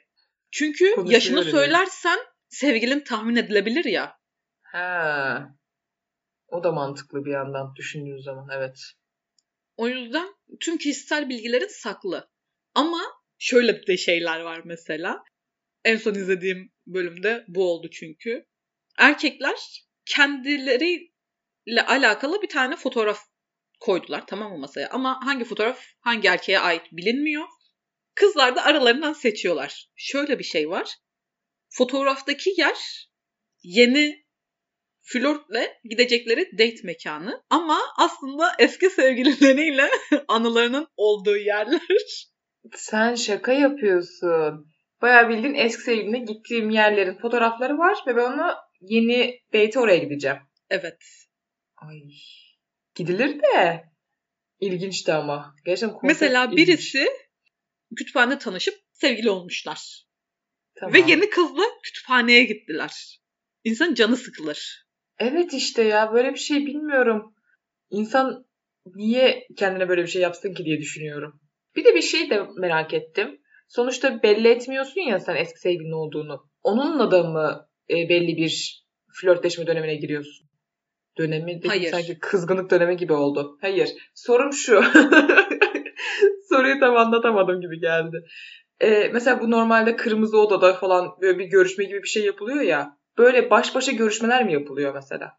Çünkü 0.52 0.96
Konuşuyor 0.96 1.14
yaşını 1.14 1.40
öyle 1.40 1.52
söylersen 1.52 2.20
sevgilin 2.50 3.00
tahmin 3.00 3.36
edilebilir 3.36 3.86
ya. 3.86 4.18
Ha. 4.62 5.50
O 6.48 6.64
da 6.64 6.72
mantıklı 6.72 7.26
bir 7.26 7.32
yandan 7.32 7.76
düşündüğün 7.76 8.22
zaman 8.22 8.48
evet. 8.52 8.80
O 9.78 9.88
yüzden 9.88 10.28
tüm 10.60 10.78
kişisel 10.78 11.30
bilgilerin 11.30 11.68
saklı. 11.68 12.30
Ama 12.74 13.02
şöyle 13.38 13.88
de 13.88 13.98
şeyler 13.98 14.40
var 14.40 14.62
mesela. 14.66 15.24
En 15.84 15.98
son 15.98 16.14
izlediğim 16.14 16.72
bölümde 16.88 17.46
bu 17.48 17.72
oldu 17.72 17.90
çünkü. 17.90 18.46
Erkekler 18.98 19.86
kendileriyle 20.06 21.82
alakalı 21.88 22.42
bir 22.42 22.50
tane 22.50 22.76
fotoğraf 22.76 23.20
koydular 23.80 24.28
tamam 24.28 24.52
mı 24.52 24.58
masaya? 24.58 24.90
Ama 24.90 25.20
hangi 25.26 25.46
fotoğraf 25.46 25.84
hangi 26.00 26.28
erkeğe 26.28 26.60
ait 26.60 26.84
bilinmiyor. 26.92 27.48
Kızlar 28.16 28.56
da 28.56 28.66
aralarından 28.66 29.14
seçiyorlar. 29.14 29.88
Şöyle 29.96 30.40
bir 30.40 30.44
şey 30.44 30.70
var. 30.70 30.98
Fotoğraftaki 31.70 32.54
yer 32.58 33.10
yeni 33.64 34.23
flörtle 35.04 35.78
gidecekleri 35.90 36.52
date 36.58 36.82
mekanı. 36.84 37.44
Ama 37.50 37.80
aslında 37.98 38.52
eski 38.60 38.90
sevgilileriyle 38.90 39.90
anılarının 40.28 40.88
olduğu 40.98 41.38
yerler. 41.38 41.82
Sen 42.76 43.16
şaka 43.16 43.54
yapıyorsun. 43.54 44.74
Bayağı 45.02 45.30
bildiğin 45.30 45.54
eski 45.54 45.84
sevgilimle 45.84 46.18
gittiğim 46.18 46.70
yerlerin 46.70 47.18
fotoğrafları 47.18 47.78
var 47.78 47.98
ve 48.08 48.16
ben 48.16 48.32
ona 48.32 48.58
yeni 48.82 49.40
date'e 49.54 49.80
oraya 49.80 49.98
gideceğim. 49.98 50.38
Evet. 50.70 51.02
Ay. 51.78 52.00
Gidilir 52.96 53.42
de. 53.42 53.84
İlginçti 54.60 55.14
ama. 55.14 55.56
Gerçekten 55.66 55.98
Mesela 56.04 56.46
ilginç. 56.46 56.58
birisi 56.58 57.08
kütüphanede 57.98 58.38
tanışıp 58.38 58.76
sevgili 58.94 59.30
olmuşlar. 59.30 60.06
Tamam. 60.80 60.94
Ve 60.94 61.00
yeni 61.00 61.30
kızla 61.30 61.64
kütüphaneye 61.84 62.44
gittiler. 62.44 63.20
İnsan 63.64 63.94
canı 63.94 64.18
sıkılır. 64.18 64.86
Evet 65.24 65.54
işte 65.54 65.84
ya 65.84 66.14
böyle 66.14 66.34
bir 66.34 66.40
şey 66.40 66.66
bilmiyorum. 66.66 67.34
İnsan 67.90 68.46
niye 68.96 69.48
kendine 69.58 69.90
böyle 69.90 70.02
bir 70.02 70.08
şey 70.08 70.22
yapsın 70.22 70.54
ki 70.54 70.66
diye 70.66 70.78
düşünüyorum. 70.78 71.40
Bir 71.76 71.86
de 71.86 71.96
bir 71.96 72.02
şey 72.02 72.30
de 72.30 72.48
merak 72.58 72.94
ettim. 72.94 73.40
Sonuçta 73.68 74.24
belli 74.24 74.48
etmiyorsun 74.48 75.02
ya 75.02 75.20
sen 75.20 75.36
eski 75.36 75.60
sevgilin 75.60 75.92
olduğunu. 75.92 76.50
Onunla 76.64 77.12
da 77.12 77.24
mı 77.24 77.68
e, 77.90 77.94
belli 78.10 78.38
bir 78.38 78.84
flörtleşme 79.22 79.68
dönemine 79.68 79.96
giriyorsun? 79.96 80.48
Dönemi 81.18 81.62
Hayır. 81.68 81.92
sanki 81.92 82.20
kızgınlık 82.20 82.72
dönemi 82.72 82.98
gibi 82.98 83.14
oldu. 83.14 83.58
Hayır. 83.62 83.90
Sorum 84.16 84.54
şu. 84.54 84.84
Soruyu 86.50 86.80
tam 86.80 86.98
anlatamadım 86.98 87.62
gibi 87.62 87.80
geldi. 87.80 88.18
E, 88.80 89.10
mesela 89.14 89.42
bu 89.42 89.52
normalde 89.52 89.96
kırmızı 89.96 90.38
odada 90.38 90.74
falan 90.74 91.08
böyle 91.22 91.40
bir 91.40 91.46
görüşme 91.46 91.84
gibi 91.84 92.04
bir 92.04 92.08
şey 92.08 92.26
yapılıyor 92.26 92.62
ya. 92.62 92.98
Böyle 93.18 93.50
baş 93.50 93.76
başa 93.76 93.92
görüşmeler 93.92 94.46
mi 94.46 94.54
yapılıyor 94.54 94.94
mesela? 94.94 95.38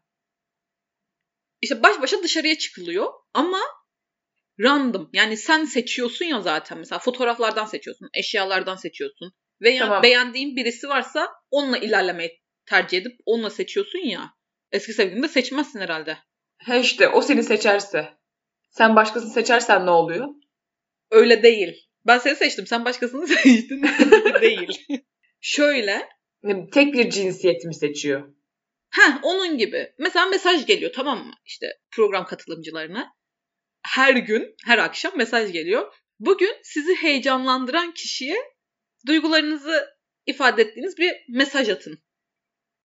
İşte 1.61 1.83
baş 1.83 2.01
başa 2.01 2.23
dışarıya 2.23 2.57
çıkılıyor 2.57 3.07
ama 3.33 3.59
random. 4.59 5.09
Yani 5.13 5.37
sen 5.37 5.65
seçiyorsun 5.65 6.25
ya 6.25 6.41
zaten. 6.41 6.77
Mesela 6.77 6.99
fotoğraflardan 6.99 7.65
seçiyorsun, 7.65 8.09
eşyalardan 8.13 8.75
seçiyorsun. 8.75 9.33
Veya 9.61 9.79
Tamam. 9.85 10.03
beğendiğin 10.03 10.55
birisi 10.55 10.89
varsa 10.89 11.29
onunla 11.51 11.77
ilerlemeyi 11.77 12.41
tercih 12.65 12.97
edip 12.97 13.17
onunla 13.25 13.49
seçiyorsun 13.49 13.99
ya. 13.99 14.33
Eski 14.71 14.93
sevgilini 14.93 15.23
de 15.23 15.27
seçmezsin 15.27 15.79
herhalde. 15.79 16.17
He 16.57 16.79
işte 16.79 17.09
o 17.09 17.21
seni 17.21 17.43
seçerse. 17.43 18.17
Sen 18.69 18.95
başkasını 18.95 19.31
seçersen 19.31 19.85
ne 19.85 19.89
oluyor? 19.91 20.27
Öyle 21.11 21.43
değil. 21.43 21.87
Ben 22.07 22.17
seni 22.17 22.35
seçtim. 22.35 22.67
Sen 22.67 22.85
başkasını 22.85 23.27
seçtin. 23.27 23.83
değil. 24.41 24.85
Şöyle. 25.41 26.09
Tek 26.71 26.93
bir 26.93 27.09
cinsiyet 27.09 27.65
mi 27.65 27.75
seçiyor? 27.75 28.33
Ha 28.89 29.19
onun 29.23 29.57
gibi. 29.57 29.93
Mesela 29.99 30.25
mesaj 30.25 30.65
geliyor 30.65 30.91
tamam 30.95 31.27
mı? 31.27 31.33
İşte 31.45 31.67
program 31.91 32.25
katılımcılarına. 32.25 33.13
Her 33.81 34.13
gün, 34.13 34.55
her 34.65 34.77
akşam 34.77 35.17
mesaj 35.17 35.51
geliyor. 35.51 35.93
Bugün 36.19 36.55
sizi 36.63 36.95
heyecanlandıran 36.95 37.93
kişiye 37.93 38.37
duygularınızı 39.07 39.87
ifade 40.25 40.61
ettiğiniz 40.61 40.97
bir 40.97 41.11
mesaj 41.29 41.69
atın. 41.69 41.99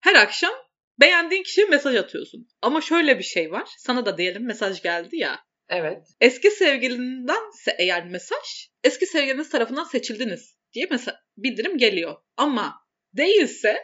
Her 0.00 0.14
akşam 0.14 0.52
beğendiğin 1.00 1.42
kişiye 1.42 1.66
mesaj 1.66 1.96
atıyorsun. 1.96 2.48
Ama 2.62 2.80
şöyle 2.80 3.18
bir 3.18 3.24
şey 3.24 3.50
var. 3.50 3.68
Sana 3.78 4.06
da 4.06 4.18
diyelim 4.18 4.46
mesaj 4.46 4.82
geldi 4.82 5.16
ya. 5.16 5.40
Evet. 5.68 6.06
Eski 6.20 6.50
sevgilindense 6.50 7.76
eğer 7.78 8.06
mesaj, 8.06 8.68
eski 8.84 9.06
sevgiliniz 9.06 9.48
tarafından 9.48 9.84
seçildiniz 9.84 10.56
diye 10.72 10.86
mesela 10.90 11.20
bildirim 11.36 11.78
geliyor. 11.78 12.16
Ama 12.36 12.74
değilse 13.16 13.78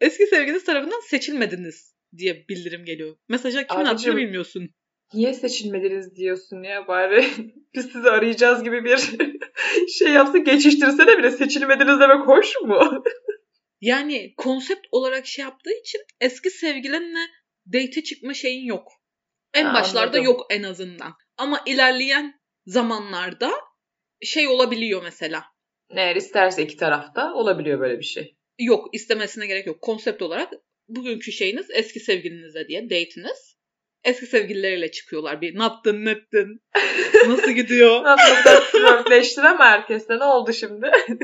eski 0.00 0.26
sevgiliniz 0.26 0.64
tarafından 0.64 1.00
seçilmediniz 1.00 1.96
diye 2.16 2.48
bildirim 2.48 2.84
geliyor. 2.84 3.16
Mesaja 3.28 3.66
kimin 3.66 3.84
Abicim, 3.84 4.10
attığını 4.10 4.16
bilmiyorsun. 4.22 4.70
Niye 5.14 5.34
seçilmediniz 5.34 6.16
diyorsun 6.16 6.62
ya 6.62 6.88
bari 6.88 7.24
biz 7.74 7.84
sizi 7.92 8.10
arayacağız 8.10 8.62
gibi 8.64 8.84
bir 8.84 8.98
şey 9.98 10.08
yapsa 10.08 10.38
geçiştirsene 10.38 11.18
bile 11.18 11.30
seçilmediniz 11.30 12.00
demek 12.00 12.26
hoş 12.26 12.54
mu? 12.62 13.04
Yani 13.80 14.34
konsept 14.36 14.86
olarak 14.92 15.26
şey 15.26 15.44
yaptığı 15.44 15.72
için 15.80 16.00
eski 16.20 16.50
sevgilinle 16.50 17.18
date 17.72 18.02
çıkma 18.02 18.34
şeyin 18.34 18.64
yok. 18.64 18.92
En 19.54 19.64
Ha, 19.64 19.74
başlarda 19.74 20.06
anladım. 20.06 20.24
yok 20.24 20.46
en 20.50 20.62
azından. 20.62 21.12
Ama 21.36 21.60
ilerleyen 21.66 22.40
zamanlarda 22.66 23.50
şey 24.22 24.48
olabiliyor 24.48 25.02
mesela. 25.02 25.44
Eğer 25.90 26.16
isterse 26.16 26.62
iki 26.62 26.76
tarafta 26.76 27.34
olabiliyor 27.34 27.80
böyle 27.80 27.98
bir 27.98 28.04
şey. 28.04 28.35
Yok 28.58 28.94
istemesine 28.94 29.46
gerek 29.46 29.66
yok. 29.66 29.82
Konsept 29.82 30.22
olarak 30.22 30.52
bugünkü 30.88 31.32
şeyiniz 31.32 31.66
eski 31.70 32.00
sevgilinize 32.00 32.68
diye 32.68 32.84
date'iniz. 32.84 33.56
Eski 34.04 34.26
sevgilileriyle 34.26 34.90
çıkıyorlar. 34.90 35.40
Bir 35.40 35.58
ne 35.58 35.62
yaptın 35.62 36.04
ne 36.04 36.10
ettin? 36.10 36.60
Nasıl 37.28 37.50
gidiyor? 37.50 38.02
Nasıl 38.04 38.60
flörtleştireme 38.60 39.64
herkesle 39.64 40.18
ne 40.18 40.24
oldu 40.24 40.52
şimdi? 40.52 40.90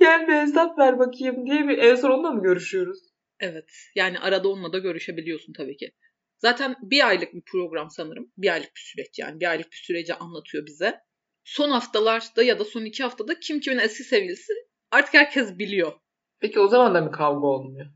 Gel 0.00 0.28
bir 0.28 0.32
hesap 0.32 0.78
ver 0.78 0.98
bakayım 0.98 1.46
diye 1.46 1.68
bir 1.68 1.78
en 1.78 1.94
son 1.94 2.10
onunla 2.10 2.30
mı 2.30 2.42
görüşüyoruz? 2.42 2.98
Evet. 3.40 3.70
Yani 3.94 4.18
arada 4.18 4.48
onunla 4.48 4.72
da 4.72 4.78
görüşebiliyorsun 4.78 5.52
tabii 5.52 5.76
ki. 5.76 5.92
Zaten 6.38 6.76
bir 6.82 7.08
aylık 7.08 7.34
bir 7.34 7.42
program 7.46 7.90
sanırım. 7.90 8.32
Bir 8.36 8.52
aylık 8.52 8.76
bir 8.76 8.80
süreç 8.80 9.18
yani. 9.18 9.40
Bir 9.40 9.50
aylık 9.50 9.72
bir 9.72 9.76
süreci 9.76 10.14
anlatıyor 10.14 10.66
bize. 10.66 11.00
Son 11.44 11.70
haftalarda 11.70 12.42
ya 12.42 12.58
da 12.58 12.64
son 12.64 12.84
iki 12.84 13.02
haftada 13.02 13.40
kim 13.40 13.60
kimin 13.60 13.78
eski 13.78 14.04
sevgilisi 14.04 14.52
artık 14.90 15.14
herkes 15.14 15.58
biliyor. 15.58 15.92
Peki 16.40 16.60
o 16.60 16.68
zaman 16.68 16.94
da 16.94 17.00
mı 17.00 17.10
kavga 17.12 17.46
olmuyor? 17.46 17.86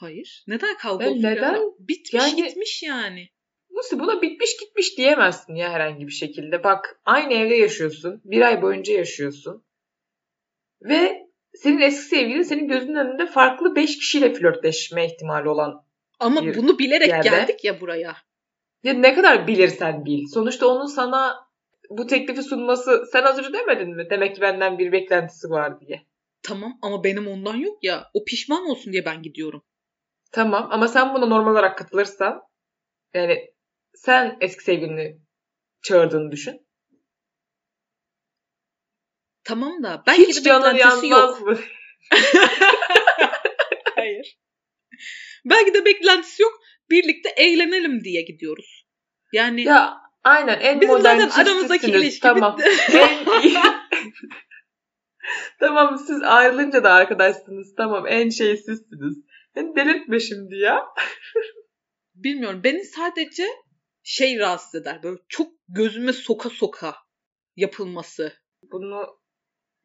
Hayır. 0.00 0.44
Neden 0.48 0.76
kavga 0.76 1.04
Ben 1.04 1.10
olsun? 1.10 1.22
neden? 1.22 1.60
Bitmiş 1.78 2.12
Yani- 2.14 2.36
gitmiş 2.36 2.82
yani. 2.82 3.28
Nasıl 3.70 3.98
buna 3.98 4.22
bitmiş 4.22 4.56
gitmiş 4.56 4.98
diyemezsin 4.98 5.54
ya 5.54 5.70
herhangi 5.72 6.06
bir 6.06 6.12
şekilde. 6.12 6.64
Bak 6.64 7.00
aynı 7.04 7.32
evde 7.34 7.54
yaşıyorsun. 7.54 8.20
Bir 8.24 8.40
ay 8.40 8.62
boyunca 8.62 8.94
yaşıyorsun. 8.94 9.64
Ve 10.82 11.26
senin 11.54 11.80
eski 11.80 12.08
sevgilin 12.08 12.42
senin 12.42 12.68
gözünün 12.68 12.94
önünde 12.94 13.26
farklı 13.26 13.76
beş 13.76 13.96
kişiyle 13.98 14.32
flörtleşme 14.34 15.06
ihtimali 15.06 15.48
olan. 15.48 15.86
Ama 16.20 16.42
Bir 16.42 16.56
bunu 16.56 16.78
bilerek 16.78 17.08
yerde- 17.08 17.28
geldik 17.28 17.64
ya 17.64 17.80
buraya. 17.80 18.16
Ya 18.82 18.92
ne 18.92 19.14
kadar 19.14 19.46
bilirsen 19.46 20.04
bil. 20.04 20.26
Sonuçta 20.34 20.66
onun 20.66 20.86
sana 20.86 21.36
bu 21.90 22.06
teklifi 22.06 22.42
sunması 22.42 23.04
sen 23.12 23.22
az 23.22 23.38
önce 23.38 23.52
demedin 23.52 23.96
mi? 23.96 24.06
Demek 24.10 24.34
ki 24.34 24.40
benden 24.40 24.78
bir 24.78 24.92
beklentisi 24.92 25.50
var 25.50 25.80
diye. 25.80 26.02
Tamam 26.42 26.78
ama 26.82 27.04
benim 27.04 27.28
ondan 27.28 27.56
yok 27.56 27.84
ya. 27.84 28.10
O 28.14 28.24
pişman 28.24 28.70
olsun 28.70 28.92
diye 28.92 29.04
ben 29.04 29.22
gidiyorum. 29.22 29.62
Tamam 30.32 30.68
ama 30.70 30.88
sen 30.88 31.14
buna 31.14 31.26
normal 31.26 31.52
olarak 31.52 31.78
katılırsan 31.78 32.42
yani 33.14 33.50
sen 33.94 34.36
eski 34.40 34.64
sevgilini 34.64 35.18
çağırdığını 35.82 36.32
düşün. 36.32 36.66
Tamam 39.44 39.82
da 39.82 40.02
belki 40.06 40.22
Hiç 40.28 40.44
de 40.44 40.50
beklentisi 40.50 41.06
yok. 41.08 41.40
mı? 41.40 41.58
Hayır. 43.96 44.38
Belki 45.44 45.74
de 45.74 45.84
beklentisi 45.84 46.42
yok. 46.42 46.52
Birlikte 46.90 47.28
eğlenelim 47.28 48.04
diye 48.04 48.22
gidiyoruz. 48.22 48.86
Yani 49.32 49.62
Ya 49.62 49.96
aynen 50.24 50.60
en 50.60 50.80
bizim 50.80 50.96
modern 50.96 51.18
zaten 51.20 51.44
aramızdaki 51.44 51.90
ilişki 51.90 52.20
Tamam. 52.20 52.58
bitti. 52.58 52.70
en 52.98 53.42
iyi. 53.42 53.56
tamam 55.60 55.98
siz 56.06 56.22
ayrılınca 56.22 56.84
da 56.84 56.92
arkadaşsınız. 56.92 57.74
Tamam 57.76 58.06
en 58.08 58.28
şey 58.28 58.56
sizsiniz. 58.56 59.18
Beni 59.56 59.76
delirtme 59.76 60.20
şimdi 60.20 60.56
ya. 60.56 60.84
Bilmiyorum. 62.14 62.60
Beni 62.64 62.84
sadece 62.84 63.46
şey 64.02 64.38
rahatsız 64.38 64.74
eder. 64.74 65.02
Böyle 65.02 65.18
çok 65.28 65.52
gözüme 65.68 66.12
soka 66.12 66.50
soka 66.50 66.94
yapılması. 67.56 68.32
Bunu 68.72 69.06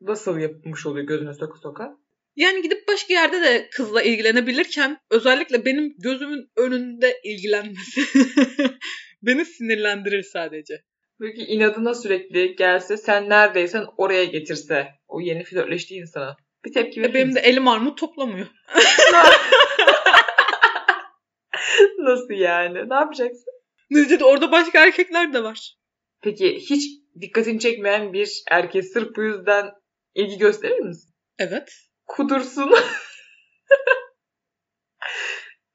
nasıl 0.02 0.38
yapmış 0.38 0.86
oluyor 0.86 1.08
gözüne 1.08 1.34
soka 1.34 1.58
soka? 1.58 1.98
Yani 2.36 2.62
gidip 2.62 2.88
başka 2.88 3.14
yerde 3.14 3.42
de 3.42 3.70
kızla 3.70 4.02
ilgilenebilirken 4.02 4.98
özellikle 5.12 5.66
benim 5.66 5.94
gözümün 5.98 6.52
önünde 6.58 7.20
ilgilenmesi 7.24 8.02
beni 9.22 9.46
sinirlendirir 9.46 10.24
sadece. 10.24 10.84
Böyle 11.20 11.46
inadına 11.46 11.94
sürekli 11.94 12.56
gelse 12.56 12.98
sen 12.98 13.30
neredeysen 13.30 13.86
oraya 13.98 14.26
getirse 14.26 14.88
o 15.08 15.20
yeni 15.20 15.44
flörtleştiği 15.44 16.02
insana. 16.02 16.38
Bir 16.66 16.74
tepki 16.74 17.02
verir 17.02 17.10
E 17.10 17.14
benim 17.14 17.36
de 17.36 17.40
elim 17.40 17.68
armut 17.68 17.98
toplamıyor. 17.98 18.48
Nasıl 22.00 22.34
yani? 22.34 22.90
Ne 22.90 22.96
yapacaksın? 22.96 23.54
Neticede 23.90 24.26
orada 24.26 24.52
başka 24.52 24.86
erkekler 24.86 25.34
de 25.34 25.44
var. 25.44 25.78
Peki 26.22 26.56
hiç 26.56 26.84
dikkatini 27.22 27.60
çekmeyen 27.60 28.14
bir 28.14 28.44
erkeğe 28.52 28.82
sırf 28.82 29.16
bu 29.16 29.24
yüzden 29.24 29.72
ilgi 30.16 30.38
gösterir 30.38 30.80
misin? 30.80 31.14
Evet. 31.40 31.74
Kudursun. 32.08 32.72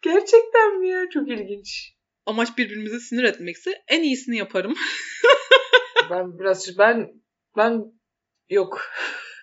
Gerçekten 0.02 0.78
mi 0.78 0.88
ya? 0.88 1.08
Çok 1.10 1.28
ilginç. 1.28 1.92
Amaç 2.26 2.58
birbirimizi 2.58 3.00
sinir 3.00 3.24
etmekse 3.24 3.82
en 3.88 4.02
iyisini 4.02 4.36
yaparım. 4.36 4.74
Ben 6.10 6.38
biraz 6.38 6.78
ben 6.78 7.12
ben 7.56 7.82
yok. 8.50 8.80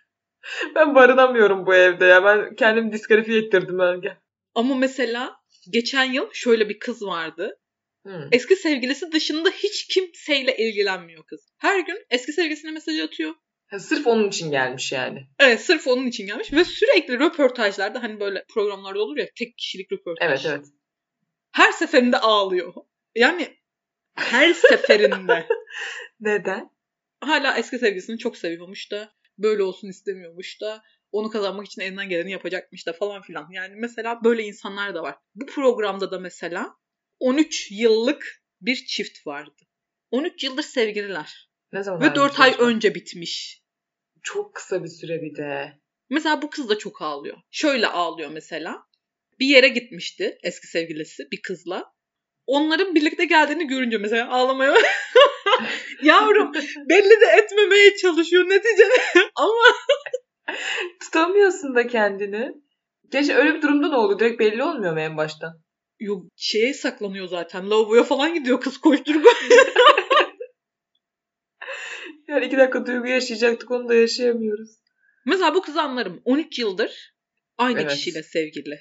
ben 0.76 0.96
barınamıyorum 0.96 1.66
bu 1.66 1.76
evde 1.76 2.06
ya. 2.06 2.24
Ben 2.24 2.56
kendimi 2.56 2.94
diskalifiye 2.94 3.40
ettirdim 3.40 3.80
Özge. 3.80 4.18
Ama 4.56 4.76
mesela 4.76 5.36
geçen 5.70 6.04
yıl 6.04 6.28
şöyle 6.34 6.70
bir 6.70 6.80
kız 6.80 7.06
vardı. 7.06 7.60
Hmm. 8.04 8.28
Eski 8.32 8.56
sevgilisi 8.56 9.12
dışında 9.12 9.50
hiç 9.50 9.88
kimseyle 9.88 10.58
ilgilenmiyor 10.58 11.26
kız. 11.26 11.42
Her 11.58 11.80
gün 11.80 12.06
eski 12.10 12.34
sevgilisine 12.34 12.72
mesaj 12.72 13.00
atıyor. 13.00 13.34
Ha, 13.68 13.80
Sırf 13.80 14.08
onun 14.08 14.28
için 14.28 14.52
gelmiş 14.52 14.92
yani. 14.92 15.28
Evet 15.40 15.62
sırf 15.62 15.88
onun 15.88 16.08
için 16.08 16.28
gelmiş 16.28 16.54
ve 16.54 16.66
sürekli 16.66 17.20
röportajlarda 17.20 18.04
hani 18.04 18.20
böyle 18.20 18.46
programlarda 18.54 19.00
olur 19.00 19.18
ya 19.18 19.28
tek 19.36 19.58
kişilik 19.58 19.92
röportaj. 19.92 20.30
Evet 20.30 20.46
evet. 20.46 20.66
Her 21.52 21.72
seferinde 21.72 22.18
ağlıyor. 22.18 22.74
Yani 23.16 23.58
her 24.16 24.54
seferinde. 24.54 25.48
Neden? 26.20 26.70
Hala 27.22 27.58
eski 27.58 27.80
sevgilisini 27.80 28.18
çok 28.18 28.38
seviyormuş 28.38 28.92
da 28.92 29.14
böyle 29.38 29.64
olsun 29.64 29.88
istemiyormuş 29.88 30.62
da 30.62 30.84
onu 31.12 31.30
kazanmak 31.30 31.66
için 31.66 31.82
elinden 31.82 32.10
geleni 32.10 32.32
yapacakmış 32.32 32.88
da 32.88 32.94
falan 32.94 33.22
filan. 33.22 33.48
Yani 33.52 33.76
mesela 33.76 34.24
böyle 34.24 34.44
insanlar 34.44 34.96
da 34.96 35.04
var. 35.04 35.16
Bu 35.36 35.46
programda 35.46 36.12
da 36.12 36.20
mesela 36.20 36.76
13 37.20 37.72
yıllık 37.72 38.44
bir 38.62 38.76
çift 38.76 39.28
vardı. 39.28 39.62
13 40.12 40.44
yıldır 40.44 40.64
sevgililer. 40.64 41.50
Ne 41.74 41.84
zaman 41.84 42.02
Ve 42.02 42.16
4 42.16 42.40
ay 42.40 42.56
önce 42.60 42.96
bitmiş. 42.96 43.64
Çok 44.22 44.56
kısa 44.56 44.84
bir 44.84 44.90
süre 44.90 45.22
bir 45.22 45.36
de. 45.36 45.80
Mesela 46.10 46.42
bu 46.42 46.50
kız 46.50 46.70
da 46.70 46.78
çok 46.78 47.02
ağlıyor. 47.02 47.38
Şöyle 47.52 47.88
ağlıyor 47.88 48.32
mesela. 48.32 48.89
Bir 49.40 49.46
yere 49.46 49.68
gitmişti 49.68 50.38
eski 50.44 50.68
sevgilisi 50.68 51.24
bir 51.32 51.42
kızla. 51.42 51.86
Onların 52.48 52.96
birlikte 52.96 53.26
geldiğini 53.26 53.68
görünce 53.68 53.98
mesela 53.98 54.30
ağlamaya 54.32 54.76
Yavrum 56.04 56.54
belli 56.90 57.22
de 57.22 57.26
etmemeye 57.44 57.96
çalışıyor 57.96 58.50
neticede. 58.50 58.94
Ama 59.36 59.76
Tutamıyorsun 61.02 61.76
da 61.76 61.88
kendini. 61.88 62.52
Gerçi 63.12 63.34
öyle 63.36 63.54
bir 63.56 63.62
durumda 63.62 63.88
ne 63.90 63.96
oldu? 63.96 64.20
Direkt 64.20 64.40
belli 64.40 64.64
olmuyor 64.64 64.94
mu 64.94 65.00
en 65.00 65.18
baştan? 65.18 65.62
yok 66.00 66.26
şeye 66.36 66.74
saklanıyor 66.74 67.28
zaten. 67.28 67.70
Lavaboya 67.70 68.04
falan 68.04 68.34
gidiyor 68.34 68.62
kız 68.62 68.78
koşturma. 68.78 69.30
Yani 72.28 72.46
iki 72.46 72.58
dakika 72.58 72.86
duygu 72.86 73.08
yaşayacaktık 73.08 73.72
onu 73.72 73.90
da 73.90 73.96
yaşayamıyoruz. 73.96 74.70
mesela 75.26 75.56
bu 75.56 75.62
kızı 75.62 75.82
anlarım. 75.82 76.22
13 76.26 76.60
yıldır 76.60 77.14
aynı 77.58 77.82
Evet. 77.82 77.92
kişiyle 77.92 78.24
sevgili. 78.24 78.80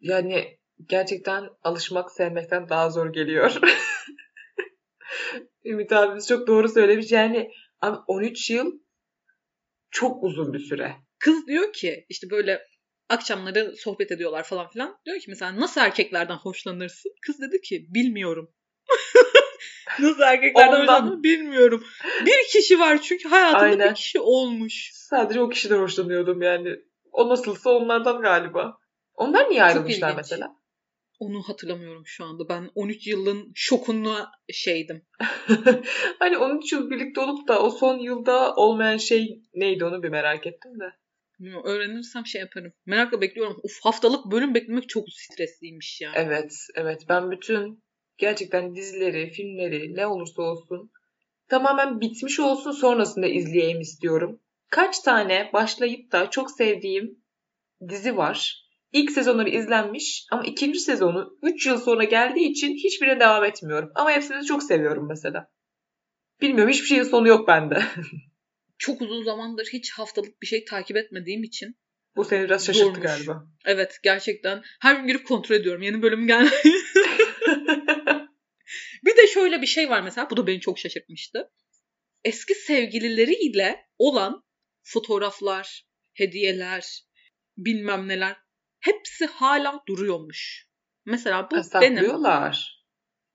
Yani 0.00 0.58
gerçekten 0.86 1.48
alışmak 1.62 2.12
sevmekten 2.12 2.68
daha 2.68 2.90
zor 2.90 3.12
geliyor. 3.12 3.52
Ümit 5.64 5.92
abimiz 5.92 6.28
çok 6.28 6.46
doğru 6.46 6.68
söylemiş. 6.68 7.12
Yani 7.12 7.50
abi 7.80 7.98
13 8.06 8.50
yıl 8.50 8.72
çok 9.90 10.24
uzun 10.24 10.52
bir 10.52 10.58
süre. 10.58 10.96
Kız 11.18 11.46
diyor 11.46 11.72
ki 11.72 12.06
işte 12.08 12.30
böyle 12.30 12.70
Akşamları 13.10 13.76
sohbet 13.76 14.12
ediyorlar 14.12 14.42
falan 14.42 14.68
filan. 14.68 14.98
Diyor 15.06 15.18
ki 15.18 15.24
mesela 15.28 15.60
nasıl 15.60 15.80
erkeklerden 15.80 16.36
hoşlanırsın? 16.36 17.12
Kız 17.26 17.40
dedi 17.40 17.60
ki 17.60 17.86
bilmiyorum. 17.88 18.50
nasıl 20.00 20.22
erkeklerden 20.22 20.80
Ondan. 20.80 20.82
hoşlandığını 20.82 21.22
bilmiyorum. 21.22 21.84
Bir 22.26 22.52
kişi 22.52 22.78
var 22.78 23.02
çünkü 23.02 23.28
hayatında 23.28 23.62
Aynen. 23.62 23.90
bir 23.90 23.94
kişi 23.94 24.20
olmuş. 24.20 24.90
Sadece 24.92 25.40
o 25.40 25.48
kişiden 25.48 25.78
hoşlanıyordum 25.78 26.42
yani. 26.42 26.76
O 27.12 27.28
nasılsa 27.28 27.70
onlardan 27.70 28.20
galiba. 28.20 28.78
Onlar 29.14 29.50
niye 29.50 29.62
ayrılmışlar 29.62 30.08
ilginç. 30.08 30.16
mesela? 30.16 30.56
Onu 31.18 31.42
hatırlamıyorum 31.42 32.02
şu 32.06 32.24
anda. 32.24 32.48
Ben 32.48 32.70
13 32.74 33.06
yılın 33.06 33.52
şokuna 33.54 34.32
şeydim. 34.52 35.06
hani 36.18 36.38
13 36.38 36.72
yıl 36.72 36.90
birlikte 36.90 37.20
olup 37.20 37.48
da 37.48 37.62
o 37.62 37.70
son 37.70 37.98
yılda 37.98 38.54
olmayan 38.54 38.96
şey 38.96 39.42
neydi 39.54 39.84
onu 39.84 40.02
bir 40.02 40.08
merak 40.08 40.46
ettim 40.46 40.80
de. 40.80 40.84
Bilmiyorum, 41.38 41.66
Öğrenirsem 41.66 42.26
şey 42.26 42.40
yaparım. 42.40 42.72
Merakla 42.86 43.20
bekliyorum. 43.20 43.60
Uf 43.62 43.72
haftalık 43.82 44.32
bölüm 44.32 44.54
beklemek 44.54 44.88
çok 44.88 45.04
stresliymiş 45.10 46.00
ya. 46.00 46.12
Evet, 46.14 46.52
evet. 46.74 47.02
Ben 47.08 47.30
bütün 47.30 47.84
gerçekten 48.18 48.76
dizileri, 48.76 49.30
filmleri 49.30 49.96
ne 49.96 50.06
olursa 50.06 50.42
olsun 50.42 50.90
tamamen 51.48 52.00
bitmiş 52.00 52.40
olsun 52.40 52.72
sonrasında 52.72 53.26
izleyeyim 53.26 53.80
istiyorum. 53.80 54.40
Kaç 54.70 55.00
tane 55.00 55.50
başlayıp 55.52 56.12
da 56.12 56.30
çok 56.30 56.50
sevdiğim 56.50 57.24
dizi 57.88 58.16
var. 58.16 58.59
İlk 58.92 59.10
sezonları 59.10 59.48
izlenmiş 59.48 60.26
ama 60.32 60.44
ikinci 60.44 60.80
sezonu 60.80 61.38
3 61.42 61.66
yıl 61.66 61.78
sonra 61.78 62.04
geldiği 62.04 62.48
için 62.48 62.74
hiçbirine 62.74 63.20
devam 63.20 63.44
etmiyorum. 63.44 63.90
Ama 63.94 64.10
hepsini 64.10 64.44
çok 64.44 64.62
seviyorum 64.62 65.08
mesela. 65.08 65.50
Bilmiyorum 66.40 66.72
hiçbir 66.72 66.86
şeyin 66.86 67.02
sonu 67.02 67.28
yok 67.28 67.48
bende. 67.48 67.82
Çok 68.78 69.02
uzun 69.02 69.22
zamandır 69.22 69.68
hiç 69.72 69.92
haftalık 69.92 70.42
bir 70.42 70.46
şey 70.46 70.64
takip 70.64 70.96
etmediğim 70.96 71.42
için. 71.42 71.76
Bu 72.16 72.24
seni 72.24 72.44
biraz 72.44 72.66
şaşırttı 72.66 72.86
Zormuş. 72.86 73.02
galiba. 73.02 73.46
Evet 73.64 73.98
gerçekten 74.02 74.62
her 74.80 74.96
gün 74.96 75.06
girip 75.06 75.26
kontrol 75.26 75.56
ediyorum. 75.56 75.82
Yeni 75.82 76.02
bölüm 76.02 76.26
gel. 76.26 76.50
bir 79.04 79.16
de 79.16 79.26
şöyle 79.34 79.62
bir 79.62 79.66
şey 79.66 79.90
var 79.90 80.02
mesela. 80.02 80.30
Bu 80.30 80.36
da 80.36 80.46
beni 80.46 80.60
çok 80.60 80.78
şaşırtmıştı. 80.78 81.50
Eski 82.24 82.54
sevgilileriyle 82.54 83.86
olan 83.98 84.44
fotoğraflar, 84.82 85.86
hediyeler, 86.14 87.04
bilmem 87.56 88.08
neler 88.08 88.36
hepsi 88.80 89.26
hala 89.26 89.82
duruyormuş. 89.88 90.66
Mesela 91.04 91.48
bu 91.50 91.56
benim 91.80 92.04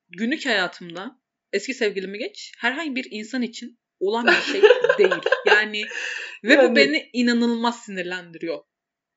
günlük 0.10 0.46
hayatımda 0.46 1.22
eski 1.54 1.74
sevgilimi 1.74 2.18
geç 2.18 2.54
herhangi 2.58 2.96
bir 2.96 3.08
insan 3.12 3.42
için 3.42 3.80
olan 4.00 4.28
bir 4.28 4.52
şey 4.52 4.62
değil. 4.98 5.22
Yani 5.46 5.86
ve 6.44 6.54
Yani- 6.54 6.72
bu 6.72 6.75
beni 6.75 7.10
inanılmaz 7.14 7.84
sinirlendiriyor. 7.84 8.64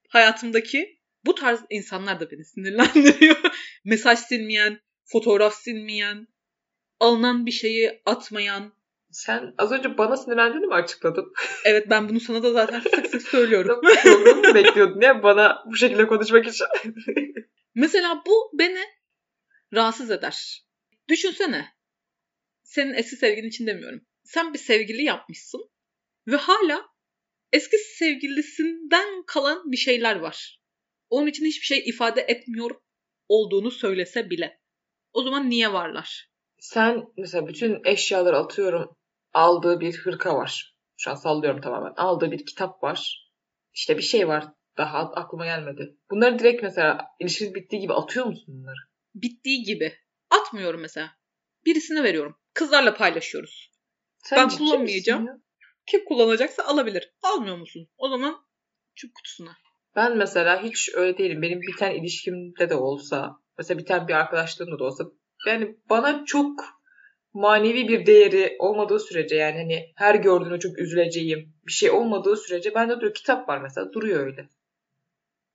Hayatımdaki 0.09 0.99
bu 1.25 1.35
tarz 1.35 1.61
insanlar 1.71 2.21
da 2.21 2.31
beni 2.31 2.45
sinirlendiriyor. 2.45 3.37
Mesaj 3.85 4.19
silmeyen, 4.19 4.81
fotoğraf 5.05 5.55
silmeyen, 5.55 6.27
alınan 7.01 7.47
bir 7.47 7.51
şeyi 7.53 8.03
atmayan. 8.07 8.78
Sen 9.11 9.55
az 9.59 9.73
önce 9.73 9.99
bana 9.99 10.17
sinirlendiğini 10.17 10.67
mi 10.67 10.75
açıkladın? 10.75 11.33
Evet 11.65 11.87
ben 11.91 12.09
bunu 12.09 12.21
sana 12.21 12.43
da 12.43 12.53
zaten 12.53 12.81
sık 12.81 13.07
sık 13.07 13.23
söylüyorum. 13.23 13.81
Programı 14.03 14.49
mı 14.49 14.55
bekliyordun 14.55 15.01
ya 15.01 15.23
bana 15.23 15.65
bu 15.67 15.77
şekilde 15.77 16.07
konuşmak 16.07 16.47
için? 16.47 16.67
Mesela 17.75 18.23
bu 18.27 18.51
beni 18.59 18.81
rahatsız 19.75 20.11
eder. 20.11 20.65
Düşünsene. 21.09 21.69
Senin 22.63 22.95
eski 22.95 23.17
sevgilin 23.17 23.49
için 23.49 23.67
demiyorum. 23.67 24.01
Sen 24.25 24.55
bir 24.55 24.59
sevgili 24.59 25.03
yapmışsın 25.03 25.71
ve 26.27 26.37
hala 26.37 26.85
eski 27.53 27.79
sevgilisinden 27.79 29.23
kalan 29.27 29.73
bir 29.73 29.77
şeyler 29.77 30.17
var. 30.17 30.63
Onun 31.11 31.27
için 31.27 31.47
hiçbir 31.47 31.67
şey 31.67 31.79
ifade 31.79 32.21
etmiyor 32.21 32.71
olduğunu 33.29 33.71
söylese 33.71 34.31
bile. 34.31 34.61
O 35.13 35.23
zaman 35.23 35.51
niye 35.51 35.73
varlar? 35.73 36.31
Sen 36.59 37.05
mesela 37.17 37.49
bütün 37.49 37.81
eşyaları 37.85 38.37
atıyorum 38.37 38.98
aldığı 39.39 39.81
bir 39.81 39.99
hırka 39.99 40.35
var. 40.35 40.77
Şu 40.97 41.11
an 41.11 41.15
sallıyorum 41.15 41.61
tamamen. 41.61 41.93
Aldığı 41.97 42.31
bir 42.31 42.47
kitap 42.47 42.83
var. 42.83 43.31
İşte 43.75 43.97
bir 43.97 44.03
şey 44.03 44.29
var. 44.29 44.45
Daha 44.77 44.99
aklıma 44.99 45.45
gelmedi. 45.45 45.97
Bunları 46.11 46.39
direkt 46.39 46.63
mesela 46.63 47.07
ilişkiniz 47.21 47.55
bittiği 47.55 47.83
gibi 47.83 47.95
atıyor 47.95 48.27
musun 48.27 48.55
bunları? 48.61 48.79
Bittiği 49.15 49.63
gibi. 49.63 49.95
Atmıyorum 50.31 50.81
mesela. 50.81 51.11
Birisine 51.67 52.03
veriyorum. 52.03 52.37
Kızlarla 52.55 52.95
paylaşıyoruz. 52.95 53.73
Sen 54.19 54.39
Ben 54.39 54.49
kullanmayacağım. 54.49 55.27
Kim 55.87 56.05
kullanacaksa 56.05 56.65
alabilir. 56.65 57.13
Almıyor 57.23 57.57
musun? 57.57 57.89
O 57.97 58.09
zaman 58.09 58.37
çöp 58.95 59.15
kutusuna. 59.15 59.51
Ben 59.97 60.17
mesela 60.17 60.63
hiç 60.63 60.91
öyle 60.95 61.19
değilim. 61.19 61.43
Benim 61.43 61.61
biten 61.61 61.95
ilişkimde 61.95 62.71
de 62.71 62.75
olsa, 62.75 63.37
mesela 63.59 63.79
biten 63.79 64.09
bir 64.09 64.15
arkadaşlığımda 64.15 64.79
da 64.79 64.85
olsa, 64.85 65.05
yani 65.47 65.77
bana 65.91 66.25
çok 66.25 66.78
manevi 67.39 67.89
bir 67.89 68.07
değeri 68.07 68.57
olmadığı 68.59 69.01
sürece 69.01 69.37
yani 69.37 69.59
hani 69.59 69.93
her 69.97 70.15
gördüğüne 70.15 70.59
çok 70.59 70.79
üzüleceğim 70.79 71.55
bir 71.67 71.73
şey 71.73 71.91
olmadığı 71.91 72.37
sürece 72.37 72.75
bende 72.75 72.97
duruyor. 72.97 73.15
Kitap 73.15 73.49
var 73.49 73.59
mesela 73.59 73.93
duruyor 73.93 74.27
öyle. 74.27 74.49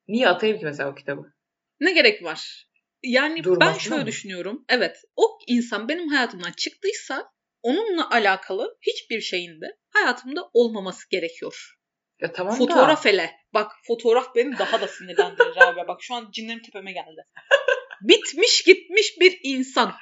Niye 0.07 0.27
atayım 0.27 0.59
ki 0.59 0.65
mesela 0.65 0.91
o 0.91 0.95
kitabı? 0.95 1.33
Ne 1.79 1.93
gerek 1.93 2.23
var? 2.23 2.67
Yani 3.03 3.35
ben 3.35 3.43
Durmasına 3.43 3.79
şöyle 3.79 4.01
mı? 4.01 4.07
düşünüyorum. 4.07 4.65
Evet 4.69 4.97
o 5.15 5.37
insan 5.47 5.89
benim 5.89 6.07
hayatımdan 6.07 6.51
çıktıysa 6.51 7.31
onunla 7.61 8.09
alakalı 8.09 8.77
hiçbir 8.81 9.21
şeyin 9.21 9.61
de 9.61 9.77
hayatımda 9.89 10.49
olmaması 10.53 11.09
gerekiyor. 11.09 11.75
Ya 12.21 12.31
tamam 12.31 12.53
da 12.53 12.57
Fotoğraf 12.57 13.05
hele. 13.05 13.31
Bak 13.53 13.71
fotoğraf 13.87 14.35
beni 14.35 14.57
daha 14.57 14.81
da 14.81 14.87
sinirlendirir 14.87 15.57
abi. 15.57 15.87
Bak 15.87 15.97
şu 16.01 16.13
an 16.15 16.29
cinlerim 16.31 16.61
tepeme 16.61 16.91
geldi. 16.91 17.25
Bitmiş 18.01 18.63
gitmiş 18.63 19.19
bir 19.19 19.39
insan. 19.43 19.93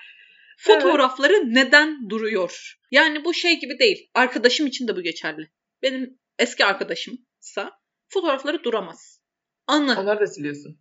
Fotoğrafları 0.63 1.53
neden 1.53 2.09
duruyor? 2.09 2.77
Yani 2.91 3.25
bu 3.25 3.33
şey 3.33 3.59
gibi 3.59 3.79
değil. 3.79 4.09
Arkadaşım 4.13 4.67
için 4.67 4.87
de 4.87 4.95
bu 4.95 5.01
geçerli. 5.01 5.51
Benim 5.81 6.19
eski 6.39 6.65
arkadaşımsa 6.65 7.71
fotoğrafları 8.09 8.63
duramaz. 8.63 9.21
Anı. 9.67 9.99
onları 9.99 10.19
da 10.19 10.27
siliyorsun. 10.27 10.79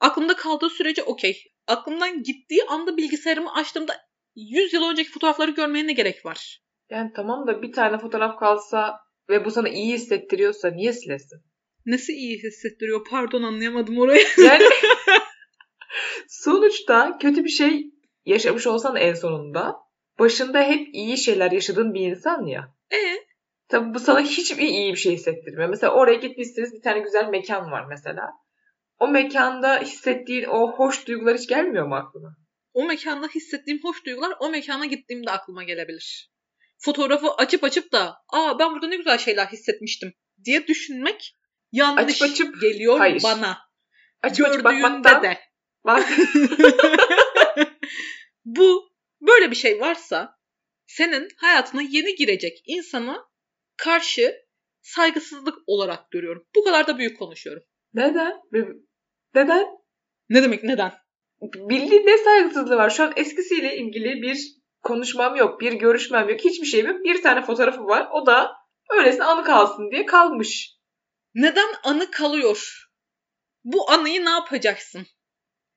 Aklımda 0.00 0.36
kaldığı 0.36 0.70
sürece 0.70 1.02
okey. 1.02 1.42
Aklımdan 1.66 2.22
gittiği 2.22 2.64
anda 2.68 2.96
bilgisayarımı 2.96 3.54
açtığımda 3.54 3.96
100 4.34 4.72
yıl 4.72 4.90
önceki 4.90 5.10
fotoğrafları 5.10 5.50
görmeye 5.50 5.86
ne 5.86 5.92
gerek 5.92 6.26
var? 6.26 6.62
Yani 6.90 7.10
tamam 7.16 7.46
da 7.46 7.62
bir 7.62 7.72
tane 7.72 7.98
fotoğraf 7.98 8.38
kalsa 8.38 8.96
ve 9.28 9.44
bu 9.44 9.50
sana 9.50 9.68
iyi 9.68 9.94
hissettiriyorsa 9.94 10.70
niye 10.70 10.92
silesin? 10.92 11.40
Nasıl 11.86 12.12
iyi 12.12 12.42
hissettiriyor? 12.42 13.04
Pardon 13.10 13.42
anlayamadım 13.42 13.98
orayı. 13.98 14.26
Yani 14.38 14.64
sonuçta 16.28 17.18
kötü 17.18 17.44
bir 17.44 17.50
şey 17.50 17.92
yaşamış 18.24 18.66
olsan 18.66 18.96
en 18.96 19.14
sonunda 19.14 19.76
başında 20.18 20.62
hep 20.62 20.88
iyi 20.94 21.18
şeyler 21.18 21.50
yaşadığın 21.52 21.94
bir 21.94 22.00
insan 22.00 22.46
ya. 22.46 22.74
E 22.92 22.96
Tabii 23.68 23.94
bu 23.94 23.98
sana 23.98 24.20
hiçbir 24.20 24.62
iyi 24.68 24.92
bir 24.92 24.98
şey 24.98 25.12
hissettirmiyor. 25.12 25.68
Mesela 25.68 25.92
oraya 25.94 26.14
gitmişsiniz 26.18 26.72
bir 26.74 26.82
tane 26.82 26.98
güzel 27.00 27.28
mekan 27.28 27.70
var 27.70 27.84
mesela. 27.88 28.28
O 28.98 29.08
mekanda 29.08 29.78
hissettiğin 29.80 30.44
o 30.44 30.72
hoş 30.72 31.06
duygular 31.06 31.36
hiç 31.38 31.48
gelmiyor 31.48 31.86
mu 31.86 31.94
aklına? 31.94 32.28
o 32.74 32.84
mekanda 32.84 33.26
hissettiğim 33.28 33.80
hoş 33.84 34.06
duygular 34.06 34.32
o 34.40 34.50
mekana 34.50 34.86
gittiğimde 34.86 35.30
aklıma 35.30 35.64
gelebilir. 35.64 36.30
Fotoğrafı 36.78 37.30
açıp 37.32 37.64
açıp 37.64 37.92
da 37.92 38.14
aa 38.32 38.58
ben 38.58 38.70
burada 38.72 38.86
ne 38.88 38.96
güzel 38.96 39.18
şeyler 39.18 39.46
hissetmiştim 39.46 40.12
diye 40.44 40.66
düşünmek 40.66 41.36
yanlış 41.72 42.22
Açıp 42.22 42.22
açıp- 42.22 42.60
geliyor 42.60 42.98
Hayır. 42.98 43.22
bana. 43.24 43.58
Açıp 44.22 44.46
açıp 44.46 44.62
Gördüğünde 44.64 44.64
bakmaktan 44.64 45.22
de. 45.22 45.38
bak. 45.84 46.08
Bu 48.44 48.92
böyle 49.20 49.50
bir 49.50 49.56
şey 49.56 49.80
varsa 49.80 50.38
senin 50.86 51.28
hayatına 51.36 51.82
yeni 51.82 52.14
girecek 52.14 52.62
insana 52.66 53.28
karşı 53.76 54.36
saygısızlık 54.80 55.58
olarak 55.66 56.10
görüyorum. 56.10 56.46
Bu 56.56 56.64
kadar 56.64 56.86
da 56.86 56.98
büyük 56.98 57.18
konuşuyorum. 57.18 57.62
Neden? 57.94 58.40
Neden? 59.34 59.66
Ne 60.28 60.42
demek 60.42 60.64
neden? 60.64 60.92
Bildiğin 61.42 62.06
ne 62.06 62.18
saygısızlığı 62.18 62.76
var? 62.76 62.90
Şu 62.90 63.02
an 63.02 63.12
eskisiyle 63.16 63.76
ilgili 63.76 64.22
bir 64.22 64.62
konuşmam 64.82 65.36
yok, 65.36 65.60
bir 65.60 65.72
görüşmem 65.72 66.28
yok, 66.28 66.40
hiçbir 66.40 66.66
şeyim 66.66 66.86
yok. 66.86 67.04
Bir 67.04 67.22
tane 67.22 67.42
fotoğrafı 67.42 67.84
var. 67.84 68.08
O 68.12 68.26
da 68.26 68.52
öylesine 68.90 69.24
anı 69.24 69.44
kalsın 69.44 69.90
diye 69.90 70.06
kalmış. 70.06 70.76
Neden 71.34 71.68
anı 71.84 72.10
kalıyor? 72.10 72.88
Bu 73.64 73.90
anıyı 73.90 74.24
ne 74.24 74.30
yapacaksın? 74.30 75.06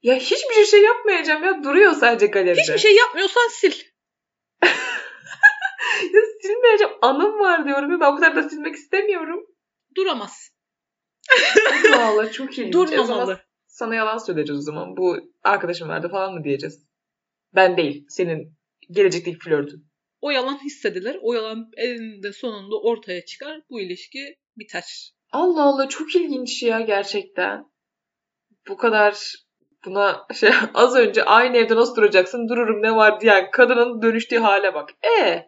Ya 0.03 0.15
hiçbir 0.15 0.65
şey 0.65 0.81
yapmayacağım 0.81 1.43
ya. 1.43 1.63
Duruyor 1.63 1.93
sadece 1.93 2.27
galeride. 2.27 2.61
Hiçbir 2.61 2.77
şey 2.77 2.95
yapmıyorsan 2.95 3.47
sil. 3.59 3.75
Ya 6.13 6.21
silmeyeceğim. 6.41 6.93
Anım 7.01 7.39
var 7.39 7.65
diyorum 7.65 7.91
ya. 7.91 7.99
Ben 7.99 8.11
o 8.11 8.15
kadar 8.15 8.35
da 8.35 8.49
silmek 8.49 8.75
istemiyorum. 8.75 9.45
Duramaz. 9.97 10.49
Allah 11.93 12.05
Allah 12.07 12.31
çok 12.31 12.57
ilginç. 12.57 12.73
Durmamalı. 12.73 13.41
sana 13.67 13.95
yalan 13.95 14.17
söyleyeceğiz 14.17 14.59
o 14.59 14.63
zaman. 14.63 14.97
Bu 14.97 15.17
arkadaşım 15.43 15.89
vardı 15.89 16.09
falan 16.11 16.33
mı 16.33 16.43
diyeceğiz. 16.43 16.85
Ben 17.55 17.77
değil. 17.77 18.05
Senin 18.09 18.57
gelecekteki 18.91 19.39
flörtün. 19.39 19.87
O 20.21 20.31
yalan 20.31 20.63
hissedilir. 20.63 21.17
O 21.21 21.33
yalan 21.33 21.69
elinde 21.77 22.33
sonunda 22.33 22.75
ortaya 22.81 23.25
çıkar. 23.25 23.61
Bu 23.69 23.81
ilişki 23.81 24.35
biter. 24.57 25.11
Allah 25.31 25.63
Allah 25.63 25.89
çok 25.89 26.15
ilginç 26.15 26.63
ya 26.63 26.81
gerçekten. 26.81 27.65
bu 28.67 28.77
kadar 28.77 29.33
buna 29.85 30.27
şey 30.39 30.51
az 30.73 30.95
önce 30.95 31.23
aynı 31.23 31.57
evde 31.57 31.75
nasıl 31.75 31.95
duracaksın 31.95 32.49
dururum 32.49 32.83
ne 32.83 32.95
var 32.95 33.21
diyen 33.21 33.51
kadının 33.51 34.01
dönüştüğü 34.01 34.37
hale 34.37 34.73
bak. 34.73 34.89
E 35.19 35.45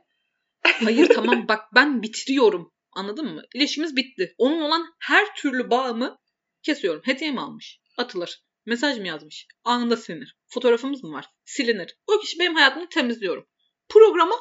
Hayır 0.84 1.10
tamam 1.16 1.48
bak 1.48 1.64
ben 1.76 2.02
bitiriyorum. 2.02 2.74
Anladın 2.94 3.34
mı? 3.34 3.42
İlişkimiz 3.56 3.96
bitti. 3.96 4.36
Onun 4.38 4.62
olan 4.62 4.86
her 5.00 5.36
türlü 5.36 5.70
bağımı 5.70 6.18
kesiyorum. 6.64 7.02
Hediye 7.06 7.32
mi 7.32 7.42
almış? 7.42 7.80
Atılır. 7.98 8.44
Mesaj 8.66 9.00
mı 9.00 9.08
yazmış? 9.08 9.48
Anında 9.64 9.98
silinir. 9.98 10.38
Fotoğrafımız 10.48 11.04
mı 11.04 11.12
var? 11.12 11.26
Silinir. 11.46 11.98
O 12.08 12.20
kişi 12.20 12.40
benim 12.40 12.56
hayatımı 12.56 12.90
temizliyorum. 12.90 13.46
Programa 13.90 14.36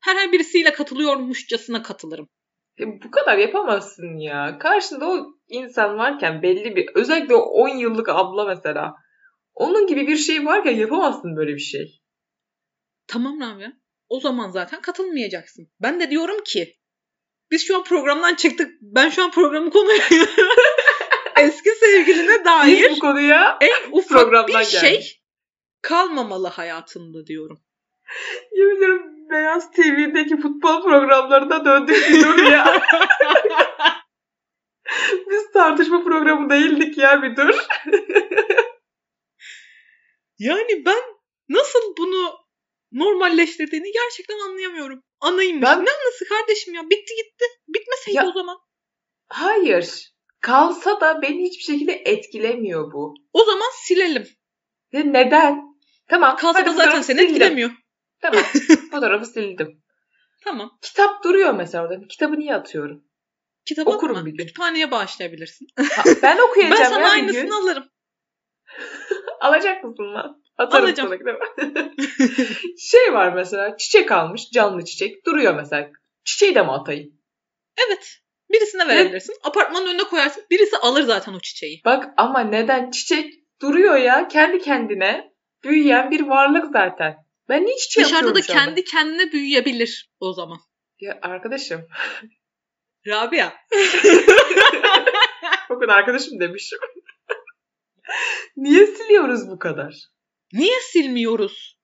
herhangi 0.00 0.32
birisiyle 0.32 0.72
katılıyormuşçasına 0.72 1.82
katılırım. 1.82 2.28
E, 2.80 2.84
bu 3.04 3.10
kadar 3.10 3.38
yapamazsın 3.38 4.16
ya. 4.16 4.58
Karşında 4.58 5.08
o 5.08 5.26
insan 5.48 5.98
varken 5.98 6.42
belli 6.42 6.76
bir 6.76 6.90
özellikle 6.94 7.34
o 7.34 7.40
10 7.40 7.68
yıllık 7.68 8.08
abla 8.08 8.44
mesela. 8.44 8.94
Onun 9.54 9.86
gibi 9.86 10.06
bir 10.06 10.16
şey 10.16 10.46
varken 10.46 10.76
yapamazsın 10.76 11.36
böyle 11.36 11.54
bir 11.54 11.58
şey. 11.60 12.00
Tamam 13.06 13.40
Rabia. 13.40 13.72
O 14.08 14.20
zaman 14.20 14.50
zaten 14.50 14.80
katılmayacaksın. 14.80 15.68
Ben 15.82 16.00
de 16.00 16.10
diyorum 16.10 16.44
ki 16.44 16.76
biz 17.50 17.66
şu 17.66 17.76
an 17.76 17.84
programdan 17.84 18.34
çıktık. 18.34 18.70
Ben 18.80 19.10
şu 19.10 19.24
an 19.24 19.30
programı 19.30 19.70
konuyu 19.70 19.98
eski 21.36 21.70
sevgiline 21.70 22.44
dair 22.44 22.90
Biz 22.90 22.96
bu 22.96 23.00
konuya 23.00 23.58
en 23.60 23.92
ufak 23.92 24.08
programdan 24.08 24.60
bir 24.60 24.66
şey 24.66 24.90
geldik. 24.90 25.22
kalmamalı 25.82 26.48
hayatında 26.48 27.26
diyorum. 27.26 27.60
yemin 28.52 28.76
ediyorum 28.76 29.20
Beyaz 29.30 29.70
TV'deki 29.70 30.36
futbol 30.36 30.82
programlarına 30.82 31.64
döndük 31.64 32.08
bir 32.10 32.52
ya. 32.52 32.82
Biz 35.30 35.52
tartışma 35.52 36.04
programı 36.04 36.50
değildik 36.50 36.98
ya 36.98 37.22
bir 37.22 37.36
dur. 37.36 37.66
Yani 40.40 40.84
ben 40.86 41.02
nasıl 41.48 41.96
bunu 41.98 42.34
normalleştirdiğini 42.92 43.92
gerçekten 43.92 44.38
anlayamıyorum. 44.38 45.02
Anaymış. 45.20 45.62
Ben- 45.62 45.84
Ne 45.84 45.90
anası 45.90 46.28
kardeşim 46.28 46.74
ya? 46.74 46.82
Bitti 46.82 47.14
gitti. 47.16 47.44
Bitmeseydi 47.68 48.16
Ya- 48.16 48.28
o 48.28 48.32
zaman. 48.32 48.58
Hayır. 49.28 50.10
Kalsa 50.40 51.00
da 51.00 51.22
beni 51.22 51.42
hiçbir 51.44 51.64
şekilde 51.72 51.92
etkilemiyor 51.92 52.92
bu. 52.92 53.14
O 53.32 53.44
zaman 53.44 53.70
silelim. 53.82 54.28
Ve 54.94 55.12
neden? 55.12 55.60
Tamam. 56.08 56.36
Kalsa 56.36 56.66
da 56.66 56.72
zaten 56.72 57.02
seni 57.02 57.18
sildim. 57.18 57.34
etkilemiyor. 57.34 57.70
Tamam. 58.22 58.42
Fotoğrafı 58.90 59.26
sildim. 59.26 59.82
Tamam. 60.44 60.78
Kitap 60.82 61.24
duruyor 61.24 61.54
mesela 61.54 61.84
orada. 61.84 62.06
Kitabı 62.08 62.38
niye 62.38 62.54
atıyorum? 62.54 63.04
Kitabı 63.64 63.90
Okurum 63.90 64.26
bir 64.26 64.30
gün. 64.30 64.38
Kütüphaneye 64.38 64.90
bağışlayabilirsin. 64.90 65.66
Ha, 65.76 66.02
ben 66.22 66.38
okuyacağım 66.48 66.80
ben 66.80 66.88
sana 66.88 67.00
ya 67.00 67.08
aynısını 67.10 67.42
gün. 67.42 67.50
alırım. 67.50 67.84
Alacak 69.40 69.84
mısın 69.84 70.14
lan? 70.14 70.42
Atarım 70.58 70.84
Alacağım. 70.84 71.08
sana 71.08 71.18
değil 71.66 71.78
mi? 71.86 71.94
şey 72.78 73.12
var 73.14 73.32
mesela 73.32 73.76
çiçek 73.76 74.12
almış 74.12 74.50
canlı 74.50 74.84
çiçek 74.84 75.26
duruyor 75.26 75.54
mesela. 75.54 75.90
Çiçeği 76.24 76.54
de 76.54 76.62
mi 76.62 76.72
atayım? 76.72 77.12
Evet. 77.86 78.08
Birisine 78.52 78.88
verebilirsin. 78.88 79.34
Apartmanın 79.44 79.86
önüne 79.86 80.04
koyarsın. 80.04 80.44
Birisi 80.50 80.76
alır 80.76 81.02
zaten 81.02 81.32
o 81.32 81.40
çiçeği. 81.40 81.82
Bak 81.84 82.08
ama 82.16 82.40
neden 82.40 82.90
çiçek 82.90 83.34
duruyor 83.62 83.96
ya 83.96 84.28
kendi 84.28 84.58
kendine 84.58 85.32
büyüyen 85.64 86.10
bir 86.10 86.20
varlık 86.20 86.64
zaten. 86.72 87.16
Ben 87.48 87.66
niye 87.66 87.76
çiçeği 87.76 88.06
Dışarıda 88.06 88.34
da 88.34 88.40
kendi 88.40 88.84
kendine 88.84 89.32
büyüyebilir 89.32 90.10
o 90.20 90.32
zaman. 90.32 90.58
Ya 91.00 91.18
arkadaşım. 91.22 91.86
Rabia. 93.06 93.52
Bakın 95.70 95.88
arkadaşım 95.88 96.40
demişim. 96.40 96.78
Niye 98.56 98.86
siliyoruz 98.86 99.50
bu 99.50 99.58
kadar? 99.58 99.94
Niye 100.52 100.80
silmiyoruz? 100.80 101.80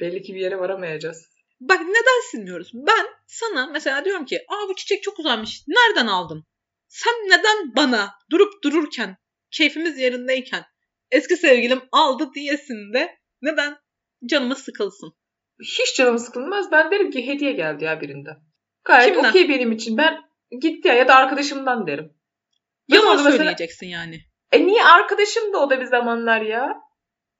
Belli 0.00 0.22
ki 0.22 0.34
bir 0.34 0.40
yere 0.40 0.58
varamayacağız. 0.58 1.28
Bak 1.60 1.80
neden 1.80 2.30
silmiyoruz? 2.30 2.70
Ben 2.74 3.06
sana 3.26 3.66
mesela 3.66 4.04
diyorum 4.04 4.24
ki 4.24 4.38
aa 4.48 4.68
bu 4.68 4.74
çiçek 4.74 5.02
çok 5.02 5.16
güzelmiş. 5.16 5.62
Nereden 5.68 6.06
aldın? 6.06 6.46
Sen 6.88 7.14
neden 7.14 7.76
bana 7.76 8.10
durup 8.30 8.62
dururken 8.64 9.16
keyfimiz 9.50 9.98
yerindeyken 9.98 10.64
eski 11.10 11.36
sevgilim 11.36 11.82
aldı 11.92 12.30
diyesin 12.34 12.92
de 12.92 13.18
neden 13.42 13.76
canımı 14.30 14.56
sıkılsın? 14.56 15.12
Hiç 15.62 15.96
canım 15.96 16.18
sıkılmaz. 16.18 16.72
Ben 16.72 16.90
derim 16.90 17.10
ki 17.10 17.26
hediye 17.26 17.52
geldi 17.52 17.84
ya 17.84 18.00
birinden. 18.00 18.36
Gayet 18.84 19.16
okey 19.16 19.48
benim 19.48 19.72
için. 19.72 19.96
Ben 19.96 20.20
gitti 20.60 20.88
ya 20.88 20.94
ya 20.94 21.08
da 21.08 21.14
arkadaşımdan 21.14 21.86
derim. 21.86 22.12
Yalan 22.88 23.30
söyleyeceksin 23.30 23.86
yani. 23.86 24.20
E 24.52 24.66
niye 24.66 24.84
arkadaşım 24.84 25.52
da 25.52 25.58
o 25.58 25.70
da 25.70 25.80
bir 25.80 25.86
zamanlar 25.86 26.40
ya? 26.40 26.80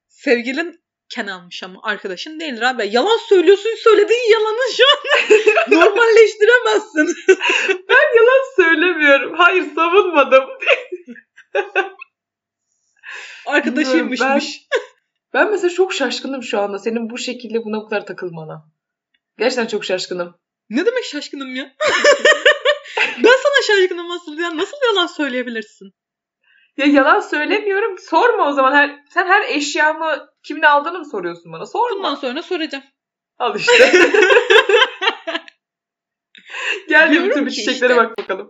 Sevgilin 0.07 0.79
ken 1.09 1.27
almış 1.27 1.63
ama 1.63 1.79
arkadaşın 1.83 2.39
değildir 2.39 2.61
abi. 2.61 2.89
Yalan 2.91 3.17
söylüyorsun 3.29 3.75
söylediğin 3.83 4.31
yalanı 4.31 4.73
şu 4.77 4.83
an 4.83 4.99
normalleştiremezsin. 5.79 7.15
Yalan 8.15 8.55
söylemiyorum. 8.55 9.33
Hayır 9.37 9.75
savunmadım. 9.75 10.43
Arkadaşıymışmış. 13.45 14.67
Ben 15.33 15.51
mesela 15.51 15.69
çok 15.69 15.93
şaşkınım 15.93 16.43
şu 16.43 16.59
anda 16.59 16.79
senin 16.79 17.09
bu 17.09 17.17
şekilde 17.17 17.63
buna 17.63 17.81
bu 17.81 17.89
kadar 17.89 18.05
takılmana. 18.05 18.65
Gerçekten 19.37 19.67
çok 19.67 19.85
şaşkınım. 19.85 20.35
Ne 20.69 20.85
demek 20.85 21.03
şaşkınım 21.03 21.55
ya? 21.55 21.75
ben 23.17 23.35
sana 23.43 23.61
şaşkınım 23.67 24.11
asıl 24.11 24.37
ya. 24.37 24.57
Nasıl 24.57 24.77
yalan 24.87 25.07
söyleyebilirsin? 25.07 25.93
Ya 26.77 26.85
yalan 26.85 27.19
söylemiyorum. 27.19 27.97
Sorma 27.99 28.49
o 28.49 28.51
zaman. 28.51 28.71
Her, 28.71 29.03
sen 29.09 29.27
her 29.27 29.49
eşyamı 29.49 30.29
kimin 30.43 30.61
aldığını 30.61 30.99
mı 30.99 31.05
soruyorsun 31.05 31.51
bana? 31.51 31.65
Sorma. 31.65 31.95
Bundan 31.95 32.15
sonra 32.15 32.41
soracağım. 32.41 32.83
Al 33.37 33.55
işte. 33.55 33.91
Gel 36.89 37.13
de 37.13 37.23
bütün 37.23 37.47
çiçeklere 37.47 37.93
işte. 37.93 37.97
bak 37.97 38.17
bakalım. 38.17 38.49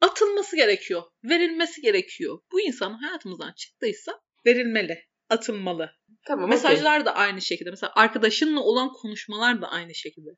Atılması 0.00 0.56
gerekiyor. 0.56 1.02
Verilmesi 1.24 1.80
gerekiyor. 1.80 2.38
Bu 2.52 2.60
insan 2.60 2.92
hayatımızdan 2.92 3.52
çıktıysa 3.52 4.20
verilmeli. 4.46 5.04
Atılmalı. 5.28 5.90
Tamam. 6.26 6.50
Mesajlar 6.50 7.04
da 7.04 7.14
aynı 7.14 7.40
şekilde. 7.40 7.70
Mesela 7.70 7.92
arkadaşınla 7.94 8.60
olan 8.60 8.92
konuşmalar 8.92 9.62
da 9.62 9.70
aynı 9.70 9.94
şekilde. 9.94 10.30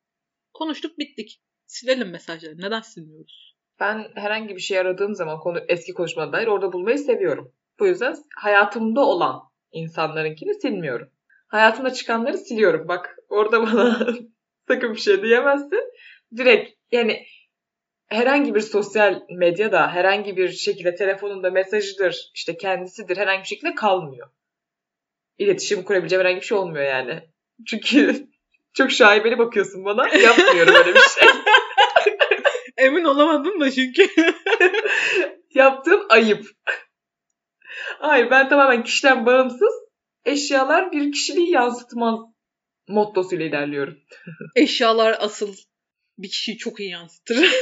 Konuştuk 0.53 0.99
bittik. 0.99 1.41
Silelim 1.67 2.11
mesajları. 2.11 2.59
Neden 2.59 2.81
silmiyoruz? 2.81 3.54
Ben 3.81 4.11
herhangi 4.15 4.57
bir 4.57 4.61
şey 4.61 4.79
aradığım 4.79 5.15
zaman 5.15 5.39
konu 5.41 5.61
eski 5.69 5.95
konuşmana 5.95 6.33
dair 6.33 6.47
orada 6.47 6.73
bulmayı 6.73 6.99
seviyorum. 6.99 7.53
Bu 7.79 7.87
yüzden 7.87 8.17
hayatımda 8.37 9.01
olan 9.01 9.41
insanlarınkini 9.73 10.55
silmiyorum. 10.55 11.11
Hayatımda 11.47 11.93
çıkanları 11.93 12.39
siliyorum. 12.39 12.89
Bak 12.89 13.17
orada 13.29 13.63
bana 13.67 14.07
sakın 14.69 14.95
bir 14.95 15.01
şey 15.01 15.23
diyemezsin. 15.23 15.93
Direkt 16.37 16.71
yani 16.93 17.27
herhangi 18.07 18.55
bir 18.55 18.61
sosyal 18.61 19.23
medyada 19.31 19.93
herhangi 19.93 20.37
bir 20.37 20.49
şekilde 20.49 20.95
telefonunda 20.95 21.51
mesajıdır, 21.51 22.31
işte 22.35 22.57
kendisidir 22.57 23.17
herhangi 23.17 23.43
bir 23.43 23.49
şekilde 23.49 23.75
kalmıyor. 23.75 24.29
İletişim 25.39 25.83
kurabileceğim 25.83 26.21
herhangi 26.21 26.41
bir 26.41 26.47
şey 26.47 26.59
olmuyor 26.59 26.85
yani. 26.85 27.23
Çünkü 27.67 28.27
çok 28.75 28.91
şaibeli 28.91 29.39
bakıyorsun 29.39 29.85
bana. 29.85 30.09
Yapmıyorum 30.09 30.75
öyle 30.75 30.95
bir 30.95 31.01
şey. 31.01 31.29
Emin 33.05 33.15
olamadım 33.15 33.61
da 33.61 33.71
çünkü. 33.71 34.07
Yaptığım 35.55 36.07
ayıp. 36.09 36.47
Hayır 37.99 38.31
ben 38.31 38.49
tamamen 38.49 38.85
kişiden 38.85 39.27
bağımsız 39.27 39.73
eşyalar 40.25 40.93
bir 40.93 41.13
kişiliği 41.13 41.51
yansıtmaz 41.51 42.19
mottosuyla 42.89 43.47
ilerliyorum. 43.47 43.99
Eşyalar 44.57 45.17
asıl 45.21 45.55
bir 46.19 46.29
kişiyi 46.29 46.57
çok 46.57 46.81
iyi 46.81 46.91
yansıtır. 46.91 47.37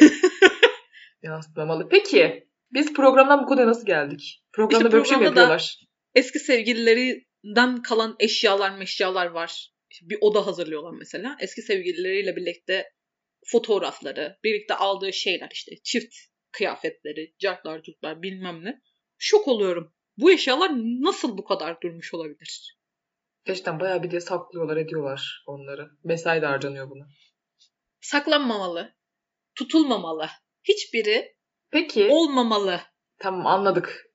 Yansıtmamalı. 1.23 1.89
Peki 1.89 2.49
biz 2.73 2.93
programdan 2.93 3.43
bu 3.43 3.47
konuya 3.47 3.67
nasıl 3.67 3.87
geldik? 3.87 4.43
Programda 4.53 4.85
İşte 4.85 4.93
böyle 4.93 5.05
bir 5.05 5.09
şey 5.09 5.19
mi 5.19 5.25
yapıyorlar? 5.25 5.77
Eski 6.15 6.39
sevgililerinden 6.39 7.83
kalan 7.83 8.17
eşyalar 8.19 8.79
meşyalar 8.79 9.27
var. 9.27 9.73
İşte 9.91 10.09
bir 10.09 10.19
oda 10.21 10.47
hazırlıyorlar 10.47 10.93
mesela. 10.99 11.37
Eski 11.41 11.63
sevgilileriyle 11.63 12.37
birlikte 12.37 12.85
fotoğrafları, 13.47 14.39
birlikte 14.45 14.75
aldığı 14.75 15.13
şeyler 15.13 15.49
işte 15.53 15.73
çift 15.85 16.15
kıyafetleri, 16.53 17.35
cartlar 17.39 17.83
curtlar 17.83 18.23
bilmem 18.23 18.65
ne. 18.65 18.81
Şok 19.19 19.49
oluyorum. 19.49 19.93
Bu 20.17 20.33
eşyalar 20.33 20.71
nasıl 21.03 21.39
bu 21.39 21.45
kadar 21.45 21.81
durmuş 21.81 22.15
olabilir? 22.15 22.79
Gerçekten 23.45 23.81
bayağı 23.81 24.03
bir 24.03 24.11
de 24.11 24.21
saklıyorlar 24.21 24.77
ediyorlar 24.77 25.45
onları. 25.47 25.91
Mesai 26.05 26.43
de 26.43 26.47
harcanıyor 26.47 26.91
buna. 26.91 27.05
Saklanmamalı, 28.01 28.95
tutulmamalı. 29.55 30.29
Hiçbiri 30.65 31.37
Peki 31.71 32.09
olmamalı. 32.11 32.81
tamam 33.19 33.47
anladık. 33.47 34.07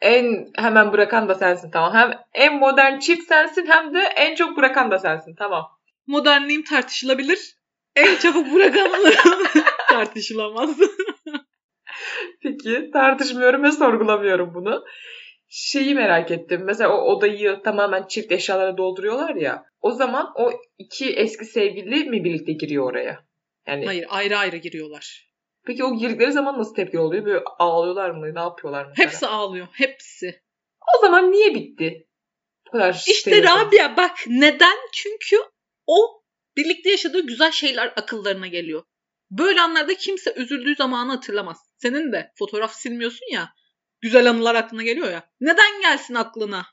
En 0.00 0.52
hemen 0.56 0.92
bırakan 0.92 1.28
da 1.28 1.34
sensin 1.34 1.70
tamam. 1.70 1.94
Hem 1.94 2.20
en 2.34 2.58
modern 2.58 2.98
çift 2.98 3.28
sensin 3.28 3.66
hem 3.66 3.94
de 3.94 3.98
en 4.00 4.34
çok 4.34 4.56
bırakan 4.56 4.90
da 4.90 4.98
sensin 4.98 5.34
tamam. 5.34 5.66
Modernliğim 6.06 6.64
tartışılabilir. 6.64 7.55
En 7.96 8.16
çabuk 8.18 8.54
bırakanlı 8.54 9.12
tartışılamaz. 9.88 10.76
Peki 12.42 12.90
tartışmıyorum 12.92 13.62
ve 13.62 13.72
sorgulamıyorum 13.72 14.54
bunu. 14.54 14.84
şeyi 15.48 15.94
merak 15.94 16.30
ettim. 16.30 16.62
Mesela 16.64 16.90
o 16.92 17.00
odayı 17.14 17.60
tamamen 17.64 18.06
çift 18.06 18.32
eşyalara 18.32 18.76
dolduruyorlar 18.76 19.34
ya. 19.34 19.64
O 19.80 19.90
zaman 19.92 20.32
o 20.36 20.50
iki 20.78 21.12
eski 21.12 21.44
sevgili 21.44 22.04
mi 22.10 22.24
birlikte 22.24 22.52
giriyor 22.52 22.90
oraya? 22.90 23.24
Yani 23.66 23.86
Hayır 23.86 24.06
ayrı 24.08 24.38
ayrı 24.38 24.56
giriyorlar. 24.56 25.30
peki 25.66 25.84
o 25.84 25.96
girdikleri 25.98 26.32
zaman 26.32 26.58
nasıl 26.58 26.74
tepki 26.74 26.98
oluyor? 26.98 27.24
Böyle 27.24 27.40
ağlıyorlar 27.58 28.10
mı? 28.10 28.34
Ne 28.34 28.40
yapıyorlar 28.40 28.86
mesela? 28.86 29.04
Hepsi 29.08 29.26
ağlıyor. 29.26 29.66
Hepsi. 29.72 30.40
O 30.96 31.00
zaman 31.00 31.32
niye 31.32 31.54
bitti? 31.54 32.06
Bu 32.66 32.70
kadar 32.70 33.04
İşte 33.06 33.30
seviyorsanız. 33.30 33.66
Rabia 33.66 33.96
bak 33.96 34.12
neden? 34.26 34.76
Çünkü 34.92 35.36
o 35.86 36.22
birlikte 36.56 36.90
yaşadığı 36.90 37.26
güzel 37.26 37.50
şeyler 37.50 37.86
akıllarına 37.86 38.46
geliyor. 38.46 38.82
Böyle 39.30 39.60
anlarda 39.60 39.94
kimse 39.94 40.34
üzüldüğü 40.36 40.74
zamanı 40.74 41.10
hatırlamaz. 41.12 41.58
Senin 41.76 42.12
de 42.12 42.32
fotoğraf 42.38 42.74
silmiyorsun 42.74 43.32
ya. 43.32 43.52
Güzel 44.00 44.30
anılar 44.30 44.54
aklına 44.54 44.82
geliyor 44.82 45.10
ya. 45.10 45.30
Neden 45.40 45.80
gelsin 45.82 46.14
aklına? 46.14 46.66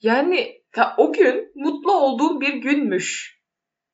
Yani 0.00 0.62
ta, 0.72 0.94
o 0.98 1.12
gün 1.12 1.52
mutlu 1.54 1.92
olduğum 1.92 2.40
bir 2.40 2.54
günmüş. 2.54 3.36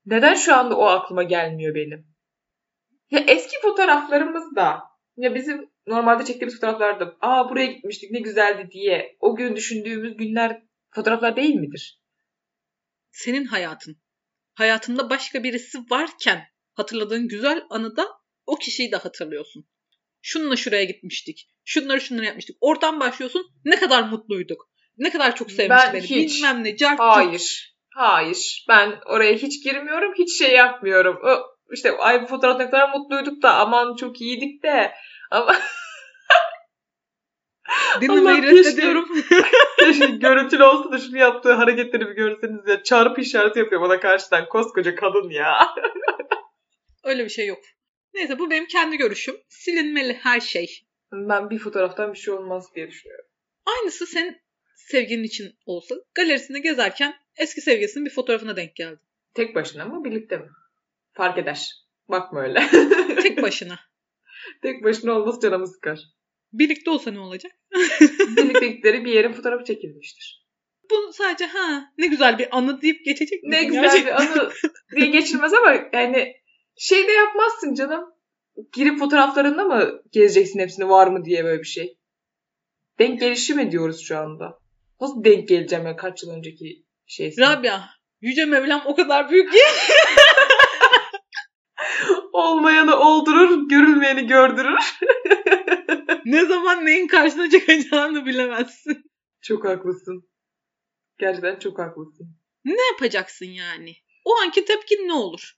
Neden 0.06 0.34
şu 0.34 0.54
anda 0.54 0.76
o 0.76 0.84
aklıma 0.84 1.22
gelmiyor 1.22 1.74
benim? 1.74 2.06
Ya 3.10 3.20
eski 3.28 3.60
fotoğraflarımız 3.62 4.56
da 4.56 4.82
ya 5.16 5.34
bizim 5.34 5.70
normalde 5.86 6.24
çektiğimiz 6.24 6.54
fotoğraflarda 6.54 7.16
aa 7.20 7.50
buraya 7.50 7.66
gitmiştik 7.66 8.10
ne 8.10 8.20
güzeldi 8.20 8.68
diye 8.70 9.16
o 9.20 9.36
gün 9.36 9.56
düşündüğümüz 9.56 10.16
günler 10.16 10.62
fotoğraflar 10.90 11.36
değil 11.36 11.54
midir? 11.54 12.00
Senin 13.10 13.44
hayatın. 13.44 14.01
Hayatında 14.54 15.10
başka 15.10 15.44
birisi 15.44 15.78
varken 15.90 16.44
hatırladığın 16.72 17.28
güzel 17.28 17.62
anıda 17.70 18.08
o 18.46 18.56
kişiyi 18.56 18.92
de 18.92 18.96
hatırlıyorsun. 18.96 19.64
Şununla 20.22 20.56
şuraya 20.56 20.84
gitmiştik. 20.84 21.48
Şunları 21.64 22.00
şunları 22.00 22.26
yapmıştık. 22.26 22.56
Oradan 22.60 23.00
başlıyorsun. 23.00 23.46
Ne 23.64 23.76
kadar 23.76 24.02
mutluyduk. 24.02 24.68
Ne 24.98 25.10
kadar 25.10 25.36
çok 25.36 25.50
sevmişti 25.50 25.86
Ben 25.86 25.94
beni. 25.94 26.02
hiç. 26.02 26.36
Bilmem 26.36 26.64
ne. 26.64 26.76
Cart. 26.76 27.00
Hayır. 27.00 27.74
Hayır. 27.94 28.64
Ben 28.68 29.00
oraya 29.06 29.34
hiç 29.34 29.64
girmiyorum. 29.64 30.12
Hiç 30.18 30.38
şey 30.38 30.52
yapmıyorum. 30.54 31.18
O, 31.24 31.38
işte 31.72 31.92
ay 31.98 32.22
bu 32.22 32.26
fotoğrafta 32.26 32.70
kadar 32.70 32.88
mutluyduk 32.88 33.42
da 33.42 33.54
aman 33.54 33.96
çok 33.96 34.20
iyiydik 34.20 34.62
de. 34.62 34.92
Ama 35.30 35.56
Dinlemeyi 38.00 38.42
reddediyorum. 38.42 39.08
Görüntülü 40.20 40.64
olsa 40.64 40.92
da 40.92 40.98
şunu 40.98 41.18
yaptığı 41.18 41.52
hareketleri 41.52 42.08
bir 42.08 42.14
görseniz 42.14 42.68
ya. 42.68 42.82
Çarpı 42.82 43.20
işareti 43.20 43.58
yapıyor 43.58 43.80
bana 43.80 44.00
karşıdan. 44.00 44.48
Koskoca 44.48 44.94
kadın 44.94 45.30
ya. 45.30 45.58
Öyle 47.04 47.24
bir 47.24 47.30
şey 47.30 47.46
yok. 47.46 47.58
Neyse 48.14 48.38
bu 48.38 48.50
benim 48.50 48.66
kendi 48.66 48.96
görüşüm. 48.96 49.36
Silinmeli 49.48 50.14
her 50.14 50.40
şey. 50.40 50.82
Ben 51.12 51.50
bir 51.50 51.58
fotoğraftan 51.58 52.12
bir 52.12 52.18
şey 52.18 52.34
olmaz 52.34 52.74
diye 52.74 52.88
düşünüyorum. 52.88 53.24
Aynısı 53.66 54.06
senin 54.06 54.42
sevgilin 54.76 55.24
için 55.24 55.52
olsa 55.66 55.94
galerisinde 56.14 56.58
gezerken 56.58 57.14
eski 57.36 57.60
sevgilisinin 57.60 58.06
bir 58.06 58.10
fotoğrafına 58.10 58.56
denk 58.56 58.76
geldi. 58.76 59.00
Tek 59.34 59.54
başına 59.54 59.84
mı 59.84 60.04
birlikte 60.04 60.36
mi? 60.36 60.48
Fark 61.12 61.38
eder. 61.38 61.72
Bakma 62.08 62.42
öyle. 62.42 62.62
Tek 63.22 63.42
başına. 63.42 63.78
Tek 64.62 64.84
başına 64.84 65.12
olması 65.12 65.40
canımı 65.40 65.66
sıkar. 65.66 65.98
Birlikte 66.52 66.90
olsa 66.90 67.10
ne 67.10 67.20
olacak? 67.20 67.52
Birliktelikleri 68.36 69.04
bir 69.04 69.12
yerin 69.12 69.32
fotoğrafı 69.32 69.64
çekilmiştir. 69.64 70.42
Bu 70.90 71.12
sadece 71.12 71.46
ha 71.46 71.84
ne 71.98 72.06
güzel 72.06 72.38
bir 72.38 72.56
anı 72.56 72.82
deyip 72.82 73.04
geçecek 73.04 73.42
Ne 73.44 73.56
misin 73.56 73.66
güzel 73.66 73.82
gerçekten? 73.82 74.16
bir 74.18 74.40
anı 74.40 74.50
diye 74.96 75.06
geçilmez 75.06 75.54
ama 75.54 75.74
yani 75.92 76.34
şey 76.76 77.08
de 77.08 77.12
yapmazsın 77.12 77.74
canım. 77.74 78.04
Girip 78.72 78.98
fotoğraflarında 78.98 79.64
mı 79.64 80.02
gezeceksin 80.12 80.58
hepsini 80.60 80.88
var 80.88 81.06
mı 81.06 81.24
diye 81.24 81.44
böyle 81.44 81.62
bir 81.62 81.66
şey. 81.66 81.98
Denk 82.98 83.20
gelişi 83.20 83.54
mi 83.54 83.72
diyoruz 83.72 84.00
şu 84.00 84.18
anda? 84.18 84.58
Nasıl 85.00 85.24
denk 85.24 85.48
geleceğim 85.48 85.86
ya 85.86 85.96
kaç 85.96 86.22
yıl 86.22 86.30
önceki 86.30 86.84
şeysin? 87.06 87.42
Rabia, 87.42 87.80
Yüce 88.20 88.44
Mevlam 88.44 88.82
o 88.86 88.94
kadar 88.94 89.30
büyük 89.30 89.52
ki 89.52 89.58
Olmayanı 92.32 92.96
oldurur, 92.96 93.68
görülmeyeni 93.68 94.26
gördürür. 94.26 94.98
ne 96.24 96.46
zaman 96.46 96.86
neyin 96.86 97.06
karşına 97.06 97.50
çıkacağını 97.50 98.26
bilemezsin. 98.26 99.04
Çok 99.42 99.64
haklısın. 99.64 100.28
Gerçekten 101.18 101.58
çok 101.58 101.78
haklısın. 101.78 102.36
Ne 102.64 102.86
yapacaksın 102.92 103.46
yani? 103.46 103.94
O 104.24 104.36
anki 104.36 104.64
tepkin 104.64 105.08
ne 105.08 105.12
olur? 105.12 105.52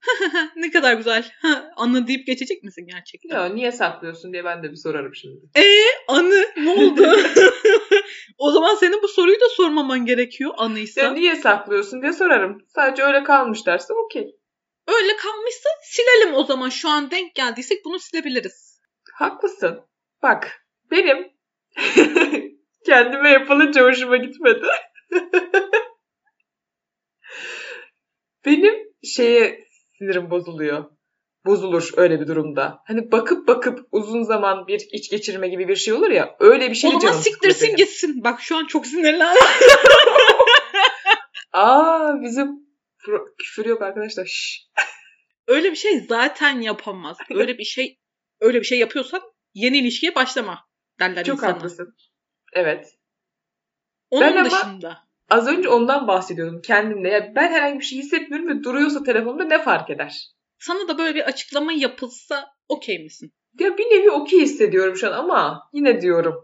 ne 0.56 0.70
kadar 0.70 0.94
güzel. 0.94 1.32
Anı 1.76 2.06
deyip 2.06 2.26
geçecek 2.26 2.62
misin 2.62 2.86
gerçekten? 2.90 3.36
Ya 3.36 3.48
niye 3.48 3.72
saklıyorsun 3.72 4.32
diye 4.32 4.44
ben 4.44 4.62
de 4.62 4.70
bir 4.70 4.76
sorarım 4.76 5.14
şimdi. 5.14 5.40
Anı 6.08 6.44
ne 6.56 6.70
oldu? 6.70 7.02
o 8.38 8.50
zaman 8.50 8.74
senin 8.74 9.02
bu 9.02 9.08
soruyu 9.08 9.40
da 9.40 9.48
sormaman 9.48 10.06
gerekiyor 10.06 10.54
anıysa. 10.56 11.00
Ya 11.00 11.12
niye 11.12 11.36
saklıyorsun 11.36 12.02
diye 12.02 12.12
sorarım. 12.12 12.64
Sadece 12.68 13.02
öyle 13.02 13.24
kalmış 13.24 13.66
derse 13.66 13.92
okey. 13.94 14.36
Öyle 14.86 15.16
kalmışsa 15.16 15.68
silelim 15.82 16.34
o 16.34 16.44
zaman. 16.44 16.68
Şu 16.68 16.88
an 16.88 17.10
denk 17.10 17.34
geldiysek 17.34 17.84
bunu 17.84 17.98
silebiliriz. 17.98 18.69
Haklısın. 19.14 19.80
Bak 20.22 20.66
benim 20.90 21.32
kendime 22.86 23.30
yapılınca 23.30 23.84
hoşuma 23.84 24.16
gitmedi. 24.16 24.66
benim 28.46 28.74
şeye 29.04 29.64
sinirim 29.98 30.30
bozuluyor. 30.30 30.84
Bozulur 31.46 31.90
öyle 31.96 32.20
bir 32.20 32.26
durumda. 32.26 32.78
Hani 32.86 33.12
bakıp 33.12 33.48
bakıp 33.48 33.88
uzun 33.92 34.22
zaman 34.22 34.66
bir 34.66 34.88
iç 34.92 35.10
geçirme 35.10 35.48
gibi 35.48 35.68
bir 35.68 35.76
şey 35.76 35.94
olur 35.94 36.10
ya. 36.10 36.36
Öyle 36.40 36.70
bir 36.70 36.74
şey 36.74 36.90
o 36.96 37.00
zaman 37.00 37.14
siktirsin 37.14 37.66
benim. 37.66 37.76
gitsin. 37.76 38.24
Bak 38.24 38.40
şu 38.40 38.56
an 38.56 38.66
çok 38.66 38.86
sinirlendim. 38.86 39.42
Aa 41.52 42.22
bizim 42.22 42.48
küfür 43.38 43.66
yok 43.66 43.82
arkadaşlar. 43.82 44.24
Şşş. 44.26 44.66
öyle 45.46 45.70
bir 45.70 45.76
şey 45.76 46.00
zaten 46.00 46.60
yapamaz. 46.60 47.18
Öyle 47.30 47.58
bir 47.58 47.64
şey 47.64 47.98
öyle 48.40 48.60
bir 48.60 48.64
şey 48.64 48.78
yapıyorsan 48.78 49.22
yeni 49.54 49.78
ilişkiye 49.78 50.14
başlama 50.14 50.58
derler 51.00 51.24
Çok 51.24 51.36
insana. 51.36 51.52
haklısın. 51.54 51.96
Evet. 52.52 52.94
Onun 54.10 54.22
Ben 54.26 54.36
ama- 54.36 54.50
dışında 54.50 54.98
Az 55.30 55.48
önce 55.48 55.68
ondan 55.68 56.08
bahsediyordum 56.08 56.60
kendimle. 56.62 57.08
Ya 57.10 57.32
ben 57.34 57.48
herhangi 57.52 57.78
bir 57.80 57.84
şey 57.84 57.98
hissetmiyorum 57.98 58.48
ve 58.48 58.62
duruyorsa 58.64 59.02
telefonumda 59.02 59.44
ne 59.44 59.62
fark 59.62 59.90
eder? 59.90 60.26
sana 60.58 60.88
da 60.88 60.98
böyle 60.98 61.14
bir 61.14 61.20
açıklama 61.26 61.72
yapılsa 61.72 62.48
okey 62.68 62.98
misin? 63.02 63.32
Ya 63.60 63.78
bir 63.78 63.84
nevi 63.84 64.10
okey 64.10 64.40
hissediyorum 64.40 64.96
şu 64.96 65.08
an 65.08 65.12
ama 65.12 65.68
yine 65.72 66.00
diyorum. 66.00 66.34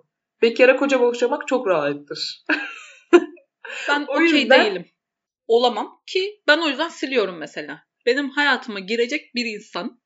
Bekara 0.43 0.77
koca 0.77 1.01
boşamak 1.01 1.49
çok 1.49 1.67
rahattır. 1.67 2.45
Ben 3.89 4.03
okey 4.09 4.27
yüzden- 4.41 4.65
değilim. 4.67 4.87
Olamam 5.47 6.03
ki 6.07 6.43
ben 6.49 6.59
o 6.59 6.69
yüzden 6.69 6.89
siliyorum 6.89 7.37
mesela. 7.39 7.83
Benim 8.07 8.31
hayatıma 8.31 8.81
girecek 8.81 9.35
bir 9.35 9.45
insan 9.45 10.01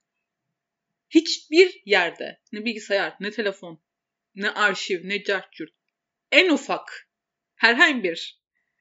hiçbir 1.11 1.83
yerde 1.85 2.40
ne 2.53 2.64
bilgisayar, 2.64 3.14
ne 3.20 3.31
telefon, 3.31 3.83
ne 4.35 4.51
arşiv, 4.51 5.01
ne 5.09 5.23
cartcurt 5.23 5.73
en 6.33 6.51
ufak 6.51 7.09
herhangi 7.57 8.03
bir 8.03 8.40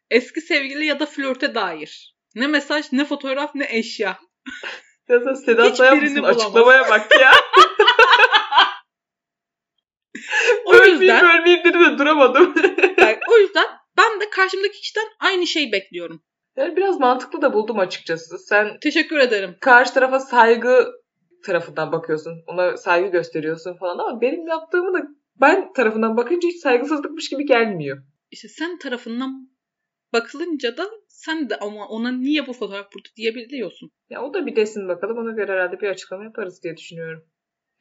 eski 0.09 0.41
sevgili 0.41 0.85
ya 0.85 0.99
da 0.99 1.05
flörte 1.05 1.55
dair 1.55 2.19
ne 2.35 2.47
mesaj, 2.47 2.91
ne 2.91 3.05
fotoğraf, 3.05 3.55
ne 3.55 3.67
eşya. 3.69 4.19
Ya 5.09 5.19
sen 5.19 5.33
Sedat 5.33 5.79
bulamaz. 5.79 6.37
Açıklamaya 6.37 6.89
bak 6.89 7.07
ya. 7.21 7.31
O 10.65 10.73
ölmeyeyim 10.73 11.01
yüzden, 11.01 11.39
ölmeyeyim 11.39 11.63
dedi 11.63 11.79
de 11.79 11.97
duramadım. 11.97 12.55
yani 12.97 13.19
o 13.31 13.37
yüzden 13.37 13.65
ben 13.97 14.21
de 14.21 14.29
karşımdaki 14.29 14.81
kişiden 14.81 15.07
aynı 15.19 15.47
şeyi 15.47 15.71
bekliyorum. 15.71 16.23
yani 16.57 16.75
biraz 16.75 16.99
mantıklı 16.99 17.41
da 17.41 17.53
buldum 17.53 17.79
açıkçası. 17.79 18.37
Sen 18.39 18.77
Teşekkür 18.81 19.17
ederim. 19.19 19.57
karşı 19.61 19.93
tarafa 19.93 20.19
saygı 20.19 20.91
tarafından 21.45 21.91
bakıyorsun. 21.91 22.43
Ona 22.47 22.77
saygı 22.77 23.07
gösteriyorsun 23.07 23.77
falan 23.77 23.97
ama 23.97 24.21
benim 24.21 24.47
yaptığımı 24.47 24.93
da 24.93 25.07
ben 25.41 25.73
tarafından 25.73 26.17
bakınca 26.17 26.47
hiç 26.47 26.61
saygısızlıkmış 26.61 27.29
gibi 27.29 27.45
gelmiyor. 27.45 28.03
İşte 28.31 28.47
sen 28.47 28.77
tarafından 28.77 29.49
bakılınca 30.13 30.77
da 30.77 30.89
sen 31.07 31.49
de 31.49 31.55
ama 31.59 31.87
ona 31.87 32.11
niye 32.11 32.47
bu 32.47 32.53
fotoğraf 32.53 32.93
burada 32.93 33.09
diyebiliyorsun. 33.15 33.91
Ya 34.09 34.23
o 34.23 34.33
da 34.33 34.45
bir 34.45 34.55
desin 34.55 34.87
bakalım. 34.87 35.17
Ona 35.17 35.31
göre 35.31 35.51
herhalde 35.51 35.81
bir 35.81 35.89
açıklama 35.89 36.23
yaparız 36.23 36.63
diye 36.63 36.77
düşünüyorum. 36.77 37.29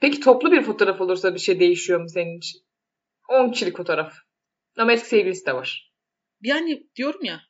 Peki 0.01 0.21
toplu 0.21 0.53
bir 0.53 0.62
fotoğraf 0.62 1.01
olursa 1.01 1.35
bir 1.35 1.38
şey 1.38 1.61
değişiyor 1.61 2.01
mu 2.01 2.09
senin 2.09 2.38
için? 2.38 2.61
10 3.29 3.51
kişilik 3.51 3.77
fotoğraf. 3.77 4.14
Ama 4.77 4.92
eski 4.92 5.09
sevgilisi 5.09 5.47
de 5.47 5.55
var. 5.55 5.92
Yani 6.42 6.87
diyorum 6.97 7.25
ya 7.25 7.40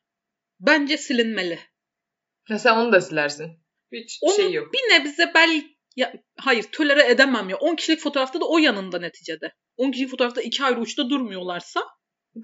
bence 0.61 0.97
silinmeli. 0.97 1.59
Ya 2.49 2.59
sen 2.59 2.77
onu 2.77 2.93
da 2.93 3.01
silersin. 3.01 3.51
Hiç 3.93 4.19
Onu 4.23 4.35
şey 4.35 4.53
yok. 4.53 4.73
bir 4.73 4.95
nebze 4.95 5.33
bel 5.35 5.63
ya, 5.99 6.13
hayır 6.37 6.63
tolere 6.73 7.11
edemem 7.11 7.49
ya. 7.49 7.57
10 7.57 7.77
kişilik 7.77 8.01
fotoğrafta 8.01 8.41
da 8.41 8.45
o 8.49 8.59
yanında 8.59 8.99
neticede. 8.99 9.53
10 9.77 9.91
kişilik 9.91 10.11
fotoğrafta 10.11 10.43
iki 10.43 10.65
ayrı 10.65 10.81
uçta 10.81 11.11
durmuyorlarsa 11.11 11.81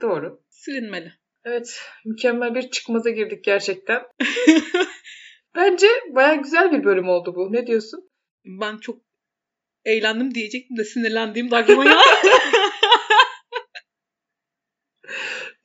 Doğru. 0.01 0.43
silinmeli. 0.51 1.13
Evet. 1.45 1.81
Mükemmel 2.05 2.55
bir 2.55 2.71
çıkmaza 2.71 3.11
girdik 3.11 3.45
gerçekten. 3.45 4.03
Bence 5.55 5.87
baya 6.11 6.35
güzel 6.35 6.73
bir 6.73 6.85
bölüm 6.85 7.09
oldu 7.09 7.35
bu. 7.37 7.53
Ne 7.53 7.67
diyorsun? 7.67 8.11
Ben 8.45 8.77
çok 8.77 9.03
eğlendim 9.85 10.35
diyecektim 10.35 10.77
de 10.77 10.85
sinirlendiğim 10.85 11.51
de 11.51 11.57
aklıma 11.57 11.85
geldi. 11.85 11.97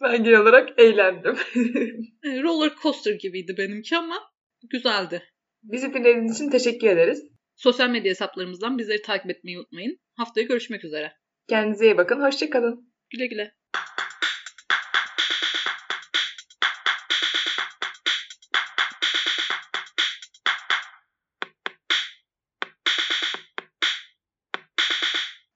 Ben 0.01 0.23
genel 0.23 0.39
olarak 0.39 0.79
eğlendim. 0.79 1.35
E, 2.23 2.43
Roller 2.43 2.71
coaster 2.81 3.13
gibiydi 3.13 3.55
benimki 3.57 3.97
ama 3.97 4.31
güzeldi. 4.69 5.23
Bizi 5.63 5.93
dinlediğiniz 5.93 6.35
için 6.35 6.49
teşekkür 6.49 6.87
ederiz. 6.87 7.29
Sosyal 7.59 7.89
medya 7.89 8.09
hesaplarımızdan 8.09 8.77
bizleri 8.77 9.01
takip 9.01 9.31
etmeyi 9.31 9.59
unutmayın. 9.59 9.97
Haftaya 10.15 10.47
görüşmek 10.47 10.85
üzere. 10.85 11.13
Kendinize 11.49 11.85
iyi 11.85 11.97
bakın. 11.97 12.21
Hoşçakalın. 12.21 12.93
Güle 13.09 13.27
güle. 13.27 13.58